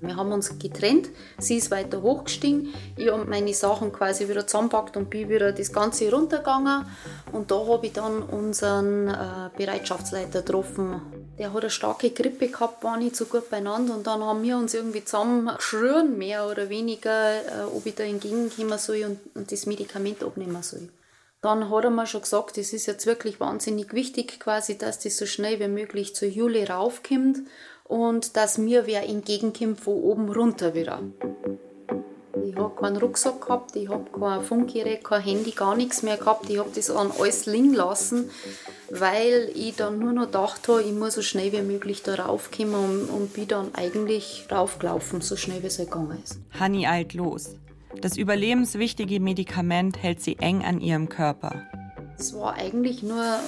[0.00, 4.96] Wir haben uns getrennt, sie ist weiter hochgestiegen, ich habe meine Sachen quasi wieder zusammengepackt
[4.96, 6.84] und bin wieder das Ganze runtergegangen.
[7.32, 11.00] Und da habe ich dann unseren äh, Bereitschaftsleiter getroffen.
[11.38, 14.56] Der hat eine starke Grippe gehabt, war nicht so gut beieinander und dann haben wir
[14.56, 19.66] uns irgendwie zusammengeschrien, mehr oder weniger, äh, ob ich da entgegenkommen soll und, und das
[19.66, 20.88] Medikament abnehmen soll.
[21.42, 25.18] Dann hat er mir schon gesagt, es ist jetzt wirklich wahnsinnig wichtig, quasi, dass das
[25.18, 27.40] so schnell wie möglich zur Juli raufkommt
[27.84, 31.02] und dass mir wer entgegenkommt von oben runter wieder.
[32.46, 36.48] Ich habe keinen Rucksack gehabt, ich habe kein Funkgerät, kein Handy, gar nichts mehr gehabt.
[36.48, 38.30] Ich habe das an alles liegen lassen,
[39.00, 42.74] weil ich dann nur noch gedacht habe, ich muss so schnell wie möglich da raufkommen
[42.74, 46.38] und, und bin dann eigentlich raufgelaufen, so schnell wie es halt gegangen ist.
[46.58, 47.56] Hanni eilt los.
[48.00, 51.62] Das überlebenswichtige Medikament hält sie eng an ihrem Körper.
[52.18, 53.40] Es war eigentlich nur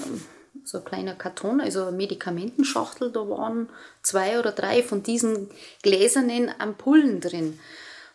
[0.64, 3.68] so ein kleiner Karton, also eine Medikamentenschachtel, da waren
[4.02, 5.48] zwei oder drei von diesen
[5.82, 7.58] gläsernen Ampullen drin.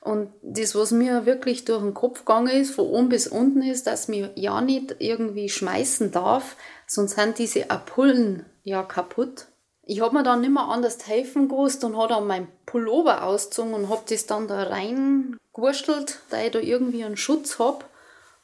[0.02, 3.86] Und das, was mir wirklich durch den Kopf gegangen ist, von oben bis unten, ist,
[3.86, 6.56] dass mir ja nicht irgendwie schmeißen darf,
[6.88, 9.46] sonst sind diese Ampullen ja kaputt.
[9.84, 13.76] Ich habe mir dann nicht mehr anders helfen gewusst und habe dann meinen Pullover ausgezogen
[13.76, 17.86] und habe das dann da reingewurschtelt, da ich da irgendwie einen Schutz habe.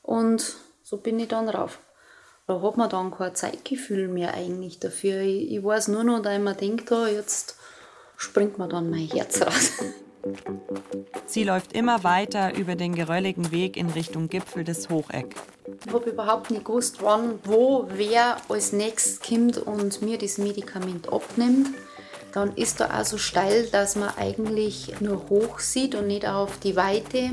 [0.03, 1.79] Und so bin ich dann rauf.
[2.45, 5.21] Da hat man dann kein Zeitgefühl mehr eigentlich dafür.
[5.21, 7.55] Ich, ich weiß nur noch, dass ich mir denke, da jetzt
[8.15, 9.71] springt mir dann mein Herz raus.
[11.25, 15.35] Sie läuft immer weiter über den gerölligen Weg in Richtung Gipfel des Hocheck.
[15.85, 21.11] Ich habe überhaupt nicht gewusst, wann, wo, wer als nächstes kommt und mir das Medikament
[21.11, 21.67] abnimmt.
[22.33, 26.57] Dann ist da auch so steil, dass man eigentlich nur hoch sieht und nicht auf
[26.59, 27.31] die Weite.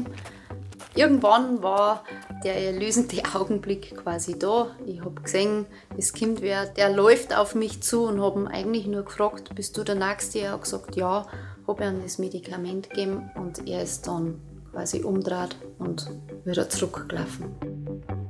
[0.96, 2.04] Irgendwann war
[2.44, 4.68] der erlösende Augenblick quasi da.
[4.86, 8.86] Ich habe gesehen, das Kind wer, der läuft auf mich zu und habe ihn eigentlich
[8.86, 10.38] nur gefragt, bist du der Nächste?
[10.38, 11.26] Er hat gesagt, ja,
[11.66, 16.10] habe ihm das Medikament gegeben und er ist dann quasi umdreht und
[16.44, 17.56] wieder zurückgelaufen.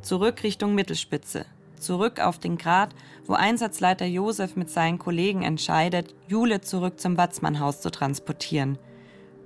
[0.01, 1.45] Zurück Richtung Mittelspitze.
[1.79, 2.95] Zurück auf den Grat,
[3.27, 8.79] wo Einsatzleiter Josef mit seinen Kollegen entscheidet, Jule zurück zum Watzmannhaus zu transportieren–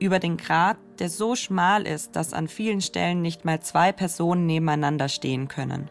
[0.01, 4.47] über den Grat, der so schmal ist, dass an vielen Stellen nicht mal zwei Personen
[4.47, 5.91] nebeneinander stehen können.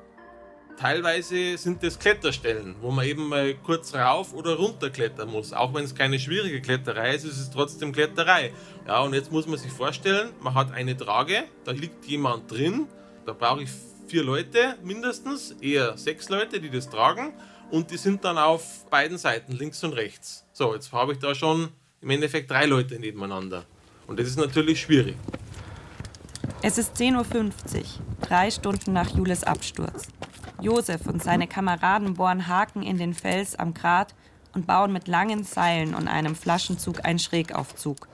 [0.78, 5.52] Teilweise sind es Kletterstellen, wo man eben mal kurz rauf oder runter klettern muss.
[5.52, 8.54] Auch wenn es keine schwierige Kletterei ist, ist es trotzdem Kletterei.
[8.86, 12.88] Ja, und jetzt muss man sich vorstellen, man hat eine Trage, da liegt jemand drin,
[13.26, 13.70] da brauche ich
[14.08, 17.34] vier Leute mindestens, eher sechs Leute, die das tragen
[17.72, 20.46] und die sind dann auf beiden Seiten, links und rechts.
[20.54, 21.70] So, jetzt habe ich da schon
[22.02, 23.66] im Endeffekt drei Leute nebeneinander.
[24.08, 25.16] Und das ist natürlich schwierig.
[26.64, 27.52] Es ist 10.50 Uhr,
[28.22, 30.08] drei Stunden nach Jules Absturz.
[30.62, 34.16] Josef und seine Kameraden bohren Haken in den Fels am Grat
[34.54, 38.08] und bauen mit langen Seilen und einem Flaschenzug einen Schrägaufzug.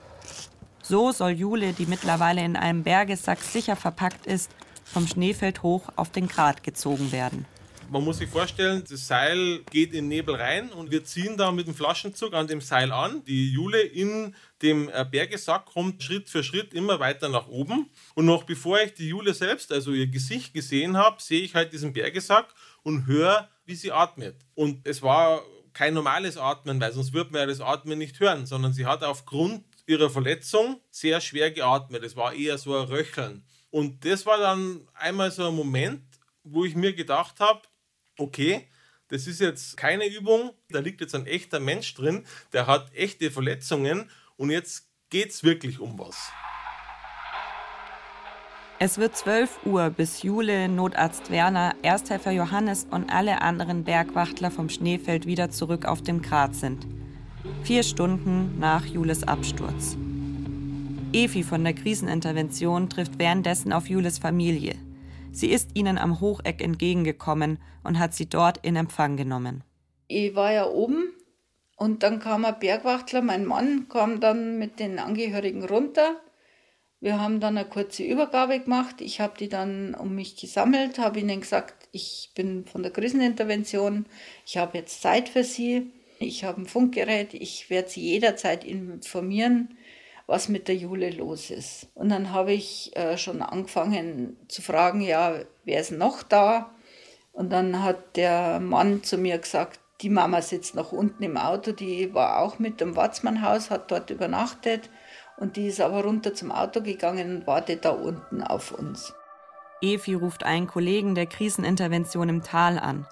[0.82, 4.50] So soll Jule, die mittlerweile in einem Bergesack sicher verpackt ist,
[4.84, 7.46] vom Schneefeld hoch auf den Grat gezogen werden.
[7.90, 11.52] Man muss sich vorstellen, das Seil geht in den Nebel rein und wir ziehen da
[11.52, 13.22] mit dem Flaschenzug an dem Seil an.
[13.24, 17.90] Die Jule in dem äh, Bergesack kommt Schritt für Schritt immer weiter nach oben.
[18.14, 21.72] Und noch bevor ich die Jule selbst, also ihr Gesicht gesehen habe, sehe ich halt
[21.72, 24.36] diesen Bergesack und höre, wie sie atmet.
[24.54, 25.42] Und es war
[25.74, 29.04] kein normales Atmen, weil sonst würde man ja das Atmen nicht hören, sondern sie hat
[29.04, 32.02] aufgrund ihrer Verletzung sehr schwer geatmet.
[32.02, 33.44] Es war eher so ein Röcheln.
[33.70, 36.02] Und das war dann einmal so ein Moment,
[36.42, 37.62] wo ich mir gedacht habe,
[38.18, 38.68] okay,
[39.08, 43.30] das ist jetzt keine Übung, da liegt jetzt ein echter Mensch drin, der hat echte
[43.30, 46.32] Verletzungen und jetzt geht es wirklich um was.
[48.80, 54.68] Es wird 12 Uhr, bis Jule, Notarzt Werner, Ersthelfer Johannes und alle anderen Bergwachtler vom
[54.68, 56.86] Schneefeld wieder zurück auf dem Grat sind.
[57.62, 59.96] Vier Stunden nach Jules Absturz.
[61.12, 64.74] Evi von der Krisenintervention trifft währenddessen auf Jules Familie.
[65.30, 69.62] Sie ist ihnen am Hocheck entgegengekommen und hat sie dort in Empfang genommen.
[70.08, 71.12] Ich war ja oben
[71.76, 76.20] und dann kam ein Bergwachtler, mein Mann kam dann mit den Angehörigen runter.
[77.00, 79.00] Wir haben dann eine kurze Übergabe gemacht.
[79.00, 84.06] Ich habe die dann um mich gesammelt, habe ihnen gesagt, ich bin von der Krisenintervention,
[84.46, 89.76] ich habe jetzt Zeit für sie, ich habe ein Funkgerät, ich werde sie jederzeit informieren
[90.26, 91.88] was mit der Jule los ist.
[91.94, 96.74] Und dann habe ich äh, schon angefangen zu fragen, ja, wer ist noch da?
[97.32, 101.72] Und dann hat der Mann zu mir gesagt, die Mama sitzt noch unten im Auto,
[101.72, 104.90] die war auch mit dem Watzmannhaus, hat dort übernachtet
[105.36, 109.14] und die ist aber runter zum Auto gegangen und wartet da unten auf uns.
[109.80, 113.06] Evi ruft einen Kollegen der Krisenintervention im Tal an,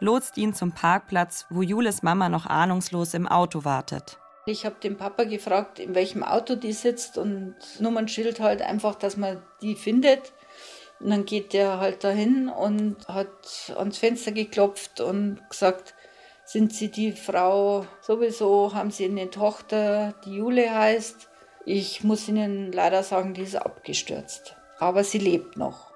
[0.00, 4.18] lotst ihn zum Parkplatz, wo Jules Mama noch ahnungslos im Auto wartet.
[4.46, 9.16] Ich habe den Papa gefragt, in welchem Auto die sitzt und Nummernschild halt einfach, dass
[9.16, 10.32] man die findet.
[11.00, 15.94] Und dann geht der halt dahin und hat ans Fenster geklopft und gesagt,
[16.44, 21.28] sind Sie die Frau sowieso, haben Sie eine Tochter, die Jule heißt.
[21.66, 24.56] Ich muss Ihnen leider sagen, die ist abgestürzt.
[24.78, 25.92] Aber sie lebt noch.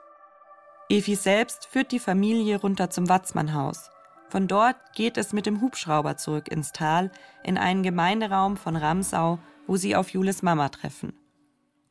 [0.88, 3.90] Evi selbst führt die Familie runter zum Watzmannhaus.
[4.30, 7.10] Von dort geht es mit dem Hubschrauber zurück ins Tal,
[7.44, 11.12] in einen Gemeinderaum von Ramsau, wo sie auf Jules Mama treffen.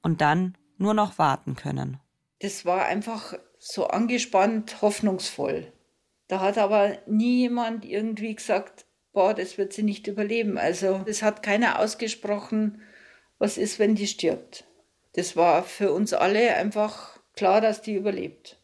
[0.01, 1.99] Und dann nur noch warten können.
[2.39, 5.71] Das war einfach so angespannt, hoffnungsvoll.
[6.27, 10.57] Da hat aber nie jemand irgendwie gesagt, boah, das wird sie nicht überleben.
[10.57, 12.81] Also es hat keiner ausgesprochen,
[13.37, 14.65] was ist, wenn die stirbt.
[15.13, 18.57] Das war für uns alle einfach klar, dass die überlebt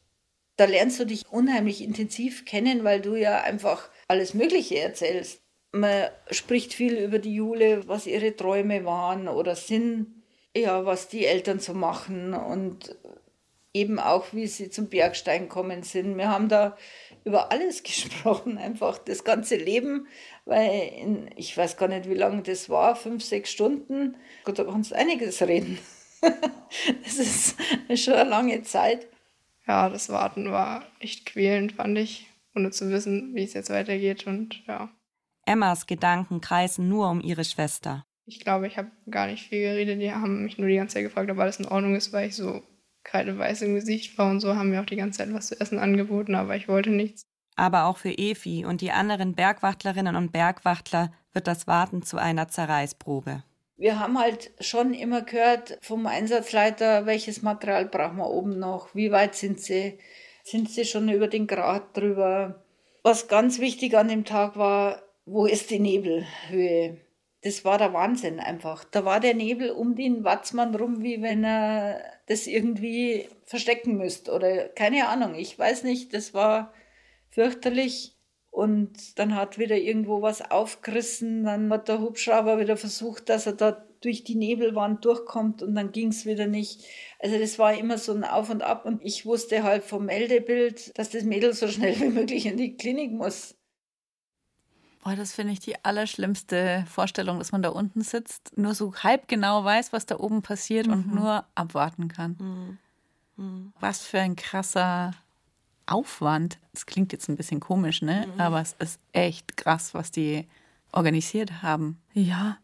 [0.55, 5.41] da lernst du dich unheimlich intensiv kennen, weil du ja einfach alles Mögliche erzählst.
[5.71, 10.23] Man spricht viel über die Jule, was ihre Träume waren oder sind,
[10.55, 12.95] ja, was die Eltern so machen und
[13.73, 16.17] eben auch, wie sie zum Bergstein kommen sind.
[16.17, 16.77] Wir haben da
[17.25, 20.07] über alles gesprochen, einfach das ganze Leben
[20.45, 24.63] weil in, ich weiß gar nicht, wie lange das war, fünf, sechs Stunden, Gott, da
[24.63, 25.77] kannst du einiges reden.
[27.03, 27.55] das ist
[27.95, 29.07] schon eine lange Zeit.
[29.67, 34.27] Ja, das Warten war echt quälend, fand ich, ohne zu wissen, wie es jetzt weitergeht
[34.27, 34.89] und ja.
[35.45, 38.05] Emmas Gedanken kreisen nur um ihre Schwester.
[38.25, 40.01] Ich glaube, ich habe gar nicht viel geredet.
[40.01, 42.35] Die haben mich nur die ganze Zeit gefragt, ob alles in Ordnung ist, weil ich
[42.35, 42.63] so
[43.03, 45.79] kreideweiß im Gesicht war und so haben mir auch die ganze Zeit was zu essen
[45.79, 47.23] angeboten, aber ich wollte nichts.
[47.55, 52.47] Aber auch für Efi und die anderen Bergwachtlerinnen und Bergwachtler wird das Warten zu einer
[52.47, 53.43] Zerreißprobe.
[53.77, 59.11] Wir haben halt schon immer gehört vom Einsatzleiter, welches Material brauchen wir oben noch, wie
[59.11, 59.97] weit sind sie,
[60.43, 62.63] sind sie schon über den Grad drüber.
[63.01, 66.97] Was ganz wichtig an dem Tag war, wo ist die Nebelhöhe?
[67.41, 68.85] Das war der Wahnsinn einfach.
[68.85, 74.31] Da war der Nebel um den Watzmann rum, wie wenn er das irgendwie verstecken müsste
[74.31, 75.35] oder keine Ahnung.
[75.35, 76.73] Ich weiß nicht, das war
[77.29, 78.15] fürchterlich.
[78.49, 81.43] Und dann hat wieder irgendwo was aufgerissen.
[81.43, 85.91] Dann hat der Hubschrauber wieder versucht, dass er da durch die Nebelwand durchkommt und dann
[85.91, 86.85] ging es wieder nicht.
[87.19, 90.97] Also das war immer so ein Auf und Ab und ich wusste halt vom Meldebild,
[90.97, 93.55] dass das Mädel so schnell wie möglich in die Klinik muss.
[95.03, 99.27] Boah, das finde ich die allerschlimmste Vorstellung, dass man da unten sitzt, nur so halb
[99.27, 100.93] genau weiß, was da oben passiert mhm.
[100.93, 102.37] und nur abwarten kann.
[102.39, 102.77] Mhm.
[103.35, 103.73] Mhm.
[103.81, 105.11] Was für ein krasser
[105.85, 106.57] Aufwand.
[106.71, 108.27] Das klingt jetzt ein bisschen komisch, ne?
[108.33, 108.39] Mhm.
[108.39, 110.47] Aber es ist echt krass, was die
[110.93, 111.99] organisiert haben.
[112.13, 112.57] Ja,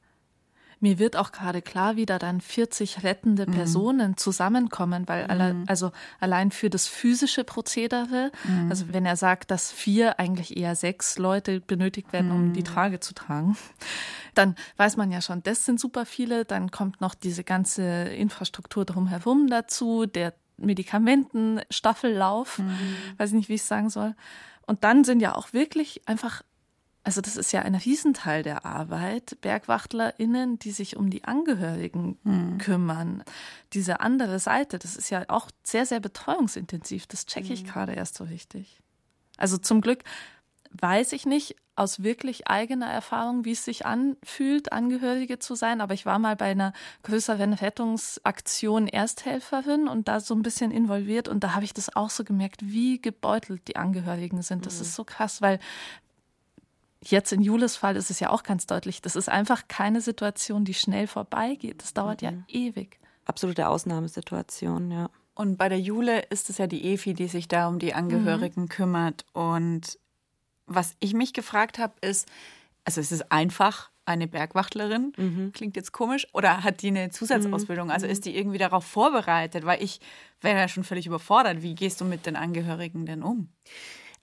[0.79, 3.51] mir wird auch gerade klar, wie da dann 40 rettende mhm.
[3.51, 5.29] Personen zusammenkommen, weil mhm.
[5.29, 8.69] alle, also allein für das physische Prozedere, mhm.
[8.69, 12.65] also wenn er sagt, dass vier, eigentlich eher sechs Leute benötigt werden, um die mhm.
[12.65, 13.57] Trage zu tragen,
[14.35, 16.45] dann weiß man ja schon, das sind super viele.
[16.45, 22.77] Dann kommt noch diese ganze Infrastruktur drumherum dazu, der Medikamentenstaffellauf, mhm.
[23.17, 24.15] weiß nicht, wie ich es sagen soll.
[24.65, 26.43] Und dann sind ja auch wirklich einfach
[27.03, 32.57] also das ist ja ein Riesenteil der Arbeit, BergwachtlerInnen, die sich um die Angehörigen mhm.
[32.57, 33.23] kümmern.
[33.73, 37.07] Diese andere Seite, das ist ja auch sehr, sehr betreuungsintensiv.
[37.07, 37.67] Das checke ich mhm.
[37.67, 38.81] gerade erst so richtig.
[39.37, 40.03] Also zum Glück
[40.71, 45.79] weiß ich nicht aus wirklich eigener Erfahrung, wie es sich anfühlt, Angehörige zu sein.
[45.79, 51.29] Aber ich war mal bei einer größeren Rettungsaktion Ersthelferin und da so ein bisschen involviert.
[51.29, 54.65] Und da habe ich das auch so gemerkt, wie gebeutelt die Angehörigen sind.
[54.65, 54.81] Das mhm.
[54.81, 55.59] ist so krass, weil
[57.03, 60.65] Jetzt in Jules Fall ist es ja auch ganz deutlich, das ist einfach keine Situation,
[60.65, 61.81] die schnell vorbeigeht.
[61.81, 62.27] Das dauert mhm.
[62.27, 62.99] ja ewig.
[63.25, 65.09] Absolute Ausnahmesituation, ja.
[65.33, 68.63] Und bei der Jule ist es ja die Efi, die sich da um die Angehörigen
[68.63, 68.69] mhm.
[68.69, 69.25] kümmert.
[69.31, 69.97] Und
[70.65, 72.27] was ich mich gefragt habe, ist,
[72.83, 75.51] also es ist einfach eine Bergwachtlerin, mhm.
[75.53, 77.91] klingt jetzt komisch, oder hat die eine Zusatzausbildung?
[77.91, 78.11] Also mhm.
[78.11, 79.65] ist die irgendwie darauf vorbereitet?
[79.65, 80.01] Weil ich
[80.41, 81.61] wäre ja schon völlig überfordert.
[81.61, 83.47] Wie gehst du mit den Angehörigen denn um?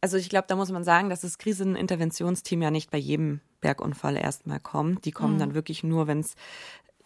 [0.06, 4.16] Also ich glaube, da muss man sagen, dass das Kriseninterventionsteam ja nicht bei jedem Bergunfall
[4.16, 5.04] erstmal kommt.
[5.04, 5.38] Die kommen mhm.
[5.40, 6.36] dann wirklich nur, wenn es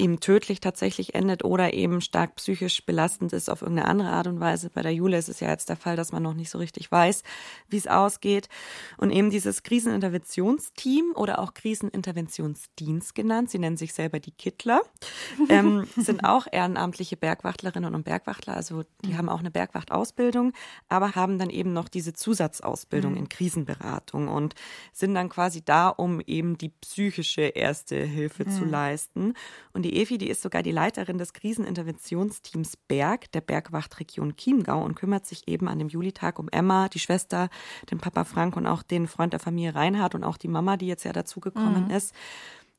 [0.00, 4.40] eben tödlich tatsächlich endet oder eben stark psychisch belastend ist auf irgendeine andere Art und
[4.40, 4.70] Weise.
[4.70, 6.90] Bei der Jule ist es ja jetzt der Fall, dass man noch nicht so richtig
[6.90, 7.22] weiß,
[7.68, 8.48] wie es ausgeht.
[8.96, 14.80] Und eben dieses Kriseninterventionsteam oder auch Kriseninterventionsdienst genannt, sie nennen sich selber die Kittler,
[15.48, 18.56] ähm, sind auch ehrenamtliche Bergwachtlerinnen und Bergwachtler.
[18.56, 19.18] Also die mhm.
[19.18, 20.54] haben auch eine Bergwachtausbildung,
[20.88, 23.18] aber haben dann eben noch diese Zusatzausbildung mhm.
[23.18, 24.54] in Krisenberatung und
[24.92, 28.50] sind dann quasi da, um eben die psychische erste Hilfe mhm.
[28.50, 29.34] zu leisten.
[29.72, 34.84] Und die die Evi, die ist sogar die Leiterin des Kriseninterventionsteams Berg, der Bergwachtregion Chiemgau
[34.84, 37.48] und kümmert sich eben an dem Julitag um Emma, die Schwester,
[37.90, 40.86] den Papa Frank und auch den Freund der Familie Reinhard und auch die Mama, die
[40.86, 41.90] jetzt ja dazugekommen mhm.
[41.90, 42.14] ist.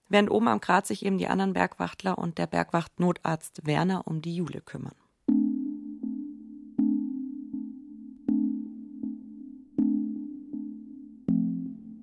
[0.07, 4.35] Während oben am Grat sich eben die anderen Bergwachtler und der Bergwachtnotarzt Werner um die
[4.35, 4.95] Jule kümmern.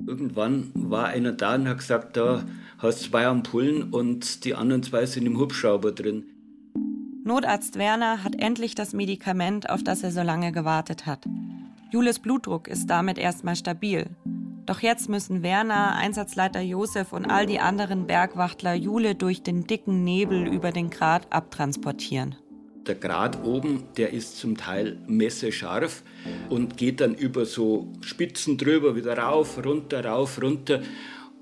[0.09, 2.43] Irgendwann war einer da und hat gesagt, da
[2.79, 6.25] hast zwei Ampullen und die anderen zwei sind im Hubschrauber drin.
[7.25, 11.27] Notarzt Werner hat endlich das Medikament, auf das er so lange gewartet hat.
[11.91, 14.07] Jules Blutdruck ist damit erstmal stabil.
[14.65, 20.05] Doch jetzt müssen Werner, Einsatzleiter Josef und all die anderen Bergwachtler Jule durch den dicken
[20.05, 22.35] Nebel über den Grat abtransportieren.
[22.89, 26.03] Der Grat oben, der ist zum Teil messerscharf
[26.49, 30.81] und geht dann über so Spitzen drüber, wieder rauf, runter, rauf, runter.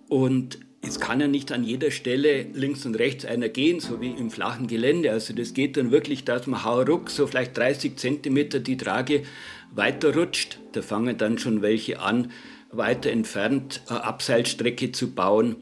[0.08, 4.10] Und es kann ja nicht an jeder Stelle links und rechts einer gehen, so wie
[4.10, 5.12] im flachen Gelände.
[5.12, 9.22] Also das geht dann wirklich, dass man hauruck so vielleicht 30 Zentimeter die Trage
[9.72, 10.58] weiterrutscht.
[10.72, 12.32] Da fangen dann schon welche an,
[12.72, 15.56] weiter entfernt eine Abseilstrecke zu bauen.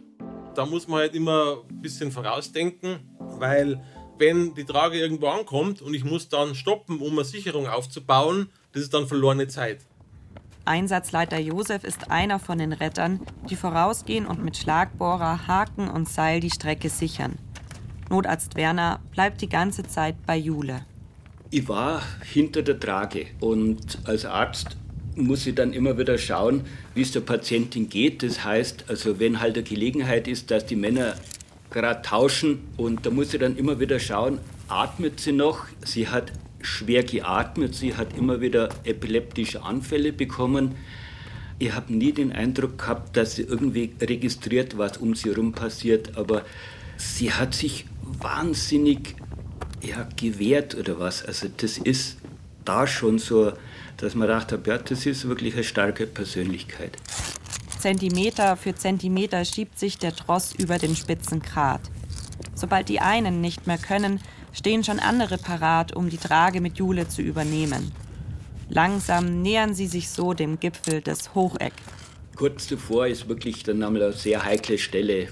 [0.54, 3.82] Da muss man halt immer ein bisschen vorausdenken, weil
[4.18, 8.82] wenn die Trage irgendwo ankommt und ich muss dann stoppen, um eine Sicherung aufzubauen, das
[8.82, 9.80] ist dann verlorene Zeit.
[10.64, 16.40] Einsatzleiter Josef ist einer von den Rettern, die vorausgehen und mit Schlagbohrer, Haken und Seil
[16.40, 17.38] die Strecke sichern.
[18.08, 20.86] Notarzt Werner bleibt die ganze Zeit bei Jule.
[21.50, 24.76] Ich war hinter der Trage und als Arzt
[25.16, 26.62] muss ich dann immer wieder schauen,
[26.94, 28.22] wie es der Patientin geht.
[28.22, 31.14] Das heißt, also wenn halt eine Gelegenheit ist, dass die Männer
[31.74, 35.66] gerade tauschen und da muss ich dann immer wieder schauen, atmet sie noch?
[35.84, 40.76] Sie hat schwer geatmet, sie hat immer wieder epileptische Anfälle bekommen.
[41.58, 46.16] Ich habe nie den Eindruck gehabt, dass sie irgendwie registriert, was um sie herum passiert,
[46.16, 46.42] aber
[46.96, 49.16] sie hat sich wahnsinnig
[49.82, 51.24] ja, gewehrt oder was.
[51.24, 52.18] Also das ist
[52.64, 53.52] da schon so,
[53.96, 56.96] dass man dachte, ja, das ist wirklich eine starke Persönlichkeit.
[57.84, 61.82] Zentimeter für Zentimeter schiebt sich der Tross über den spitzen Grat.
[62.54, 64.20] Sobald die einen nicht mehr können,
[64.54, 67.92] stehen schon andere parat, um die Trage mit Jule zu übernehmen.
[68.70, 71.74] Langsam nähern sie sich so dem Gipfel des Hocheck.
[72.36, 75.28] Kurz zuvor ist wirklich dann einmal eine sehr heikle Stelle.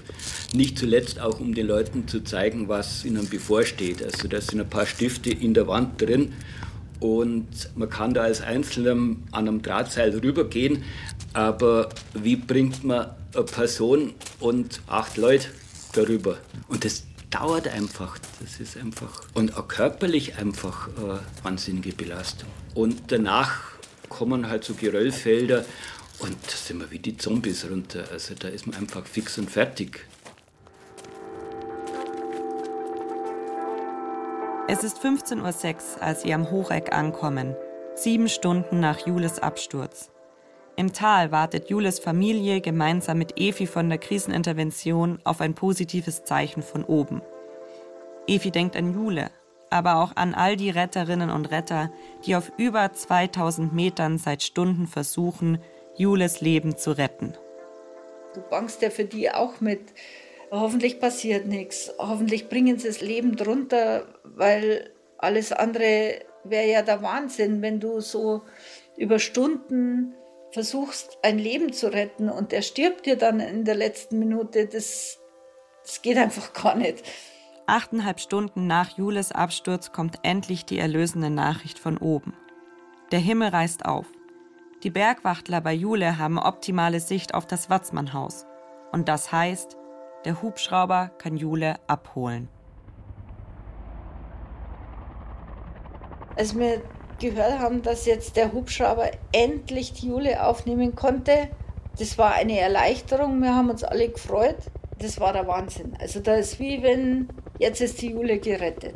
[0.53, 4.03] Nicht zuletzt auch, um den Leuten zu zeigen, was ihnen bevorsteht.
[4.03, 6.33] Also da sind ein paar Stifte in der Wand drin
[7.03, 10.83] und man kann da als Einzelner an einem Drahtseil rübergehen.
[11.33, 15.49] Aber wie bringt man eine Person und acht Leute
[15.91, 16.37] darüber?
[16.69, 18.17] Und das dauert einfach.
[18.39, 22.47] Das ist einfach und auch körperlich einfach eine wahnsinnige Belastung.
[22.73, 23.59] Und danach
[24.07, 25.65] kommen halt so Geröllfelder
[26.19, 28.05] und da sind wir wie die Zombies runter.
[28.13, 30.05] Also da ist man einfach fix und fertig.
[34.65, 37.53] Es ist 15.06 Uhr, als sie am Hocheck ankommen,
[37.95, 40.09] sieben Stunden nach Jules Absturz.
[40.77, 46.63] Im Tal wartet Jules Familie gemeinsam mit Efi von der Krisenintervention auf ein positives Zeichen
[46.63, 47.21] von oben.
[48.25, 49.31] Efi denkt an Jule,
[49.69, 51.91] aber auch an all die Retterinnen und Retter,
[52.25, 55.59] die auf über 2000 Metern seit Stunden versuchen,
[55.97, 57.33] Jules Leben zu retten.
[58.33, 59.93] Du bangst ja für die auch mit.
[60.53, 61.91] Hoffentlich passiert nichts.
[61.97, 68.01] Hoffentlich bringen sie das Leben drunter, weil alles andere wäre ja der Wahnsinn, wenn du
[68.01, 68.43] so
[68.95, 70.13] über Stunden
[70.51, 74.67] versuchst, ein Leben zu retten und der stirbt dir dann in der letzten Minute.
[74.67, 75.19] Das,
[75.81, 77.03] das geht einfach gar nicht.
[77.65, 82.35] Achteinhalb Stunden nach Jules Absturz kommt endlich die erlösende Nachricht von oben.
[83.11, 84.05] Der Himmel reißt auf.
[84.83, 88.45] Die Bergwachtler bei Jule haben optimale Sicht auf das Watzmannhaus.
[88.91, 89.77] Und das heißt,
[90.25, 92.47] der Hubschrauber kann Jule abholen.
[96.35, 96.81] Als wir
[97.19, 101.49] gehört haben, dass jetzt der Hubschrauber endlich die Jule aufnehmen konnte,
[101.99, 103.39] das war eine Erleichterung.
[103.41, 104.57] Wir haben uns alle gefreut.
[104.97, 105.95] Das war der Wahnsinn.
[105.99, 107.27] Also da ist wie wenn
[107.59, 108.95] jetzt ist die Jule gerettet.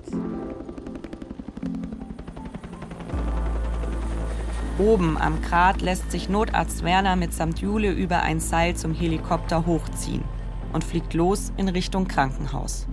[4.80, 10.24] Oben am Grat lässt sich Notarzt Werner mitsamt Jule über ein Seil zum Helikopter hochziehen
[10.78, 12.86] und fliegt los in Richtung Krankenhaus.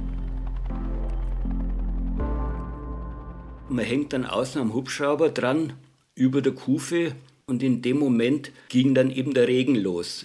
[3.68, 5.74] Man hängt dann außen am Hubschrauber dran,
[6.14, 7.14] über der Kufe,
[7.44, 10.24] und in dem Moment ging dann eben der Regen los.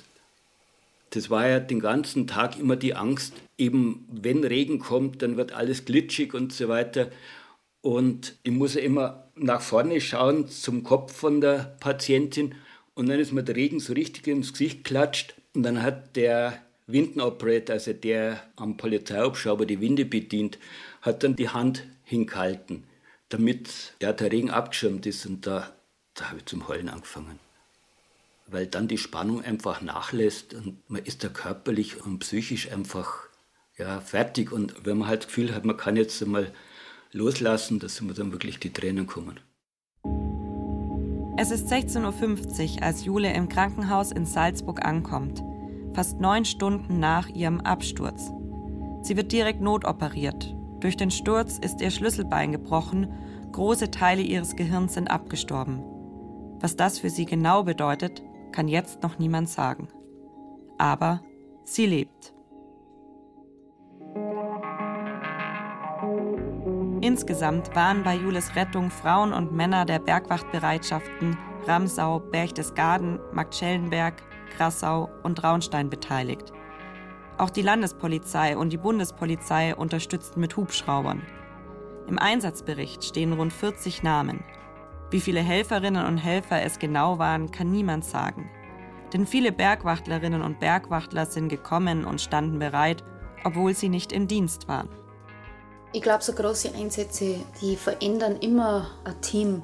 [1.10, 5.52] Das war ja den ganzen Tag immer die Angst, eben wenn Regen kommt, dann wird
[5.52, 7.10] alles glitschig und so weiter.
[7.82, 12.56] Und ich muss ja immer nach vorne schauen zum Kopf von der Patientin
[12.94, 16.62] und dann ist mir der Regen so richtig ins Gesicht klatscht und dann hat der
[16.92, 20.58] Windenoperator, also der am Polizeihubschrauber die Winde bedient,
[21.02, 22.84] hat dann die Hand hingehalten,
[23.30, 25.72] damit ja, der Regen abgeschirmt ist und da,
[26.16, 27.40] da habe ich zum Heulen angefangen.
[28.48, 33.28] Weil dann die Spannung einfach nachlässt und man ist da körperlich und psychisch einfach
[33.78, 36.52] ja, fertig und wenn man halt das Gefühl hat, man kann jetzt einmal
[37.12, 39.40] loslassen, dass mir dann wirklich die Tränen kommen.
[41.38, 45.42] Es ist 16.50 Uhr, als Jule im Krankenhaus in Salzburg ankommt,
[46.00, 48.32] fast neun Stunden nach ihrem Absturz.
[49.02, 50.56] Sie wird direkt notoperiert.
[50.80, 53.12] Durch den Sturz ist ihr Schlüsselbein gebrochen,
[53.52, 55.84] große Teile ihres Gehirns sind abgestorben.
[56.62, 58.24] Was das für sie genau bedeutet,
[58.54, 59.90] kann jetzt noch niemand sagen.
[60.78, 61.22] Aber
[61.66, 62.34] sie lebt.
[67.02, 75.38] Insgesamt waren bei Jules Rettung Frauen und Männer der Bergwachtbereitschaften Ramsau, Berchtesgaden, Marktschellenberg, Grassau und
[75.38, 76.52] Traunstein beteiligt.
[77.38, 81.22] Auch die Landespolizei und die Bundespolizei unterstützten mit Hubschraubern.
[82.08, 84.44] Im Einsatzbericht stehen rund 40 Namen.
[85.12, 88.50] Wie viele Helferinnen und Helfer es genau waren, kann niemand sagen.
[89.14, 93.04] Denn viele Bergwachtlerinnen und Bergwachtler sind gekommen und standen bereit,
[93.44, 94.90] obwohl sie nicht im Dienst waren.
[95.94, 99.64] Ich glaube, so große Einsätze, die verändern immer ein Team.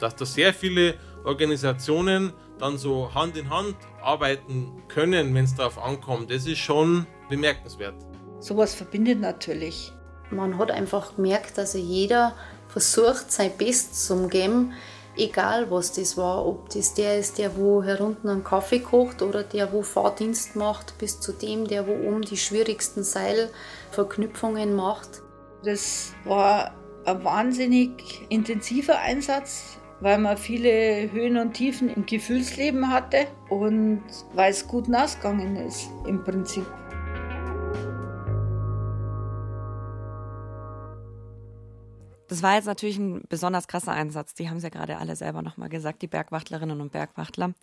[0.00, 5.78] Dass da sehr viele Organisationen dann so Hand in Hand arbeiten können, wenn es darauf
[5.78, 7.94] ankommt, das ist schon bemerkenswert.
[8.38, 9.92] Sowas verbindet natürlich.
[10.30, 12.34] Man hat einfach gemerkt, dass jeder
[12.68, 14.72] versucht, sein Bestes zu geben,
[15.16, 16.46] egal was das war.
[16.46, 20.96] Ob das der ist, der wo herunten einen Kaffee kocht oder der wo Fahrdienst macht,
[20.98, 25.22] bis zu dem, der wo oben die schwierigsten Seilverknüpfungen macht.
[25.64, 33.26] Das war ein wahnsinnig intensiver Einsatz, weil man viele Höhen und Tiefen im Gefühlsleben hatte
[33.48, 34.02] und
[34.34, 36.66] weil es gut ausgegangen ist im Prinzip.
[42.28, 44.34] Das war jetzt natürlich ein besonders krasser Einsatz.
[44.34, 47.54] Die haben es ja gerade alle selber nochmal gesagt, die Bergwachtlerinnen und Bergwachtler.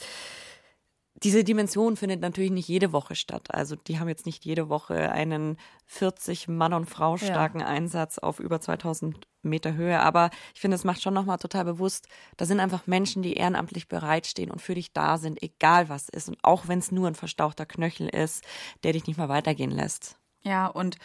[1.24, 3.54] Diese Dimension findet natürlich nicht jede Woche statt.
[3.54, 7.68] Also die haben jetzt nicht jede Woche einen 40 Mann und Frau starken ja.
[7.68, 10.00] Einsatz auf über 2000 Meter Höhe.
[10.00, 13.88] Aber ich finde, es macht schon nochmal total bewusst, da sind einfach Menschen, die ehrenamtlich
[13.88, 16.30] bereitstehen und für dich da sind, egal was ist.
[16.30, 18.44] Und auch wenn es nur ein verstauchter Knöchel ist,
[18.84, 20.18] der dich nicht mal weitergehen lässt.
[20.44, 20.98] Ja, und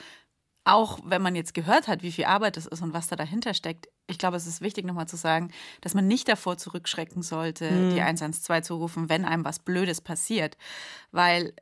[0.65, 3.55] auch wenn man jetzt gehört hat, wie viel Arbeit es ist und was da dahinter
[3.55, 5.51] steckt, ich glaube, es ist wichtig nochmal zu sagen,
[5.81, 7.95] dass man nicht davor zurückschrecken sollte, mhm.
[7.95, 10.57] die 112 zu rufen, wenn einem was Blödes passiert.
[11.11, 11.55] Weil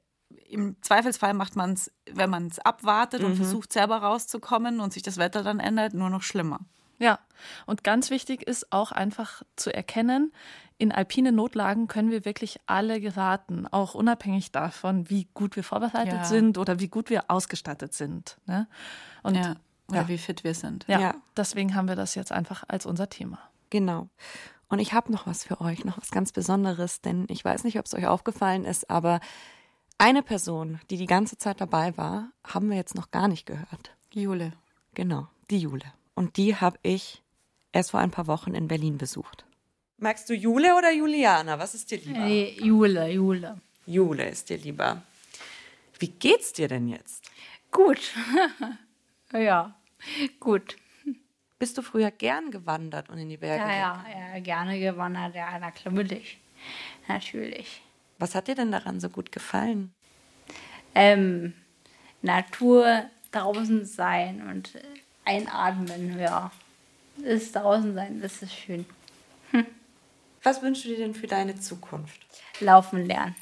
[0.49, 3.29] im Zweifelsfall macht man es, wenn man es abwartet mhm.
[3.29, 6.61] und versucht selber rauszukommen und sich das Wetter dann ändert, nur noch schlimmer.
[7.01, 7.19] Ja,
[7.67, 10.33] und ganz wichtig ist auch einfach zu erkennen,
[10.79, 16.13] in alpinen Notlagen können wir wirklich alle geraten, auch unabhängig davon, wie gut wir vorbereitet
[16.13, 16.25] ja.
[16.25, 18.39] sind oder wie gut wir ausgestattet sind.
[18.47, 18.69] Ne?
[19.23, 19.57] Und ja.
[19.89, 20.09] Oder ja.
[20.09, 20.85] wie fit wir sind.
[20.87, 23.39] Ja, ja, deswegen haben wir das jetzt einfach als unser Thema.
[23.71, 24.09] Genau.
[24.69, 27.79] Und ich habe noch was für euch, noch was ganz Besonderes, denn ich weiß nicht,
[27.79, 29.21] ob es euch aufgefallen ist, aber
[29.99, 33.97] eine Person, die die ganze Zeit dabei war, haben wir jetzt noch gar nicht gehört.
[34.13, 34.53] Jule.
[34.95, 35.93] Genau, die Jule.
[36.21, 37.23] Und die habe ich
[37.73, 39.47] erst vor ein paar Wochen in Berlin besucht.
[39.97, 41.59] Magst du Jule oder Juliana?
[41.59, 42.21] Was ist dir lieber?
[42.21, 43.59] Hey, Jule, Jule.
[43.87, 45.01] Jule ist dir lieber.
[45.99, 47.25] Wie geht's dir denn jetzt?
[47.71, 48.13] Gut.
[49.33, 49.75] ja,
[50.39, 50.77] gut.
[51.59, 55.35] Bist du früher gern gewandert und in die Berge ja, ja, ja, gerne gewandert.
[55.35, 56.39] Ja, natürlich.
[57.09, 57.81] Natürlich.
[58.19, 59.95] Was hat dir denn daran so gut gefallen?
[60.95, 61.55] Ähm,
[62.21, 64.75] Natur, draußen sein und
[65.31, 66.51] einatmen, ja.
[67.17, 68.87] Das draußen sein, das ist schön.
[69.51, 69.67] Hm.
[70.43, 72.21] Was wünschst du dir denn für deine Zukunft?
[72.61, 73.37] Laufen lernen.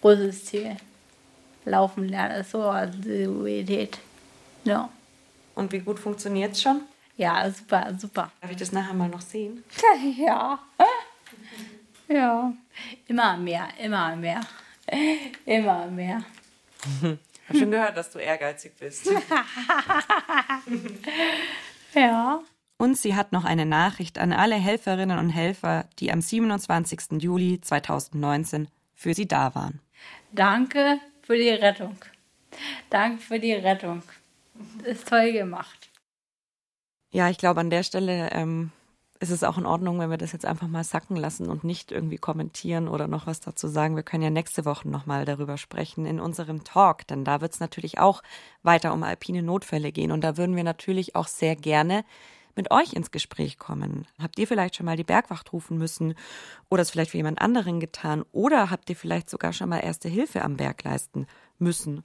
[0.00, 0.76] Großes Ziel.
[1.64, 3.98] Laufen lernen ist so eine Priorität.
[4.64, 4.88] Ja.
[5.54, 6.82] Und wie gut funktioniert es schon?
[7.16, 8.30] Ja, super, super.
[8.40, 9.62] Darf ich das nachher mal noch sehen?
[10.18, 10.58] ja.
[12.08, 12.52] ja.
[13.06, 14.40] Immer mehr, immer mehr.
[15.46, 16.22] Immer mehr.
[17.44, 19.06] Ich habe schon gehört, dass du ehrgeizig bist.
[21.94, 22.40] ja.
[22.78, 27.22] Und sie hat noch eine Nachricht an alle Helferinnen und Helfer, die am 27.
[27.22, 29.80] Juli 2019 für sie da waren.
[30.32, 31.96] Danke für die Rettung.
[32.90, 34.02] Danke für die Rettung.
[34.78, 35.90] Das ist toll gemacht.
[37.12, 38.72] Ja, ich glaube, an der Stelle ähm,
[39.24, 41.90] ist es auch in Ordnung, wenn wir das jetzt einfach mal sacken lassen und nicht
[41.90, 43.96] irgendwie kommentieren oder noch was dazu sagen.
[43.96, 47.60] Wir können ja nächste Woche nochmal darüber sprechen in unserem Talk, denn da wird es
[47.60, 48.22] natürlich auch
[48.62, 50.12] weiter um alpine Notfälle gehen.
[50.12, 52.04] Und da würden wir natürlich auch sehr gerne
[52.54, 54.06] mit euch ins Gespräch kommen.
[54.20, 56.14] Habt ihr vielleicht schon mal die Bergwacht rufen müssen
[56.68, 60.10] oder es vielleicht für jemand anderen getan oder habt ihr vielleicht sogar schon mal erste
[60.10, 61.26] Hilfe am Berg leisten
[61.58, 62.04] müssen?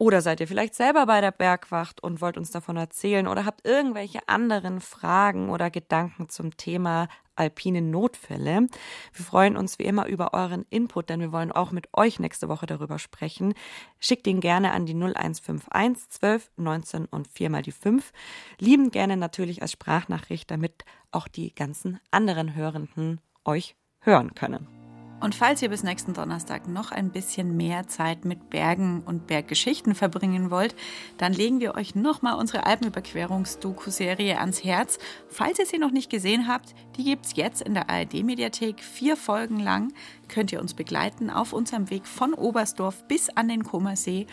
[0.00, 3.66] Oder seid ihr vielleicht selber bei der Bergwacht und wollt uns davon erzählen oder habt
[3.66, 8.68] irgendwelche anderen Fragen oder Gedanken zum Thema alpine Notfälle?
[9.12, 12.48] Wir freuen uns wie immer über euren Input, denn wir wollen auch mit euch nächste
[12.48, 13.52] Woche darüber sprechen.
[13.98, 18.10] Schickt ihn gerne an die 0151 12 19 und 4 mal die 5.
[18.58, 24.79] Lieben gerne natürlich als Sprachnachricht, damit auch die ganzen anderen Hörenden euch hören können.
[25.20, 29.94] Und falls ihr bis nächsten Donnerstag noch ein bisschen mehr Zeit mit Bergen und Berggeschichten
[29.94, 30.74] verbringen wollt,
[31.18, 34.98] dann legen wir euch nochmal unsere Alpenüberquerungs-Doku-Serie ans Herz.
[35.28, 38.82] Falls ihr sie noch nicht gesehen habt, die gibt es jetzt in der ARD-Mediathek.
[38.82, 39.92] Vier Folgen lang
[40.28, 44.26] könnt ihr uns begleiten auf unserem Weg von Oberstdorf bis an den Kummersee.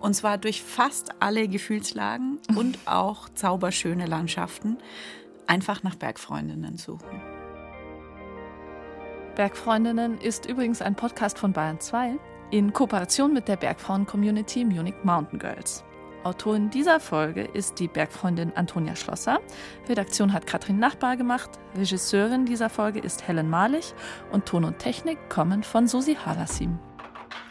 [0.00, 4.78] Und zwar durch fast alle Gefühlslagen und auch zauberschöne Landschaften.
[5.46, 7.20] Einfach nach Bergfreundinnen suchen.
[9.34, 12.18] Bergfreundinnen ist übrigens ein Podcast von Bayern 2
[12.50, 15.84] in Kooperation mit der Bergfrauen-Community Munich Mountain Girls.
[16.24, 19.40] Autorin dieser Folge ist die Bergfreundin Antonia Schlosser.
[19.88, 21.50] Redaktion hat Katrin Nachbar gemacht.
[21.76, 23.94] Regisseurin dieser Folge ist Helen Malich
[24.32, 26.78] und Ton und Technik kommen von Susi Harasim.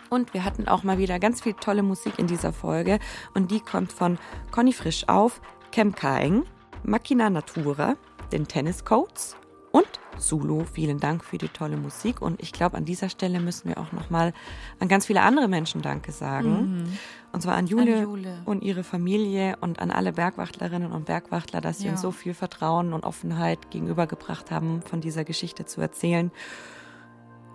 [0.10, 3.00] Und wir hatten auch mal wieder ganz viel tolle Musik in dieser Folge
[3.34, 4.20] und die kommt von
[4.52, 6.44] Conny Frisch auf, Kem Kaeng,
[6.84, 7.96] Makina Natura,
[8.32, 9.36] den Tennis Coats
[9.72, 12.22] Und Zulu, vielen Dank für die tolle Musik.
[12.22, 14.34] Und ich glaube, an dieser Stelle müssen wir auch nochmal
[14.80, 16.78] an ganz viele andere Menschen Danke sagen.
[16.80, 16.98] Mhm.
[17.32, 21.62] Und zwar an Jule, an Jule, und ihre Familie und an alle Bergwachtlerinnen und Bergwachtler,
[21.62, 21.92] dass sie ja.
[21.92, 26.32] uns so viel Vertrauen und Offenheit gegenübergebracht haben, von dieser Geschichte zu erzählen.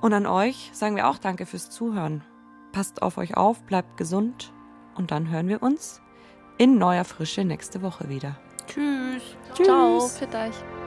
[0.01, 2.23] Und an euch sagen wir auch Danke fürs Zuhören.
[2.73, 4.53] Passt auf euch auf, bleibt gesund
[4.97, 6.01] und dann hören wir uns
[6.59, 8.37] in neuer Frische nächste Woche wieder.
[8.67, 9.23] Tschüss.
[9.55, 9.67] Tschüss.
[9.67, 10.84] Ciao, für euch.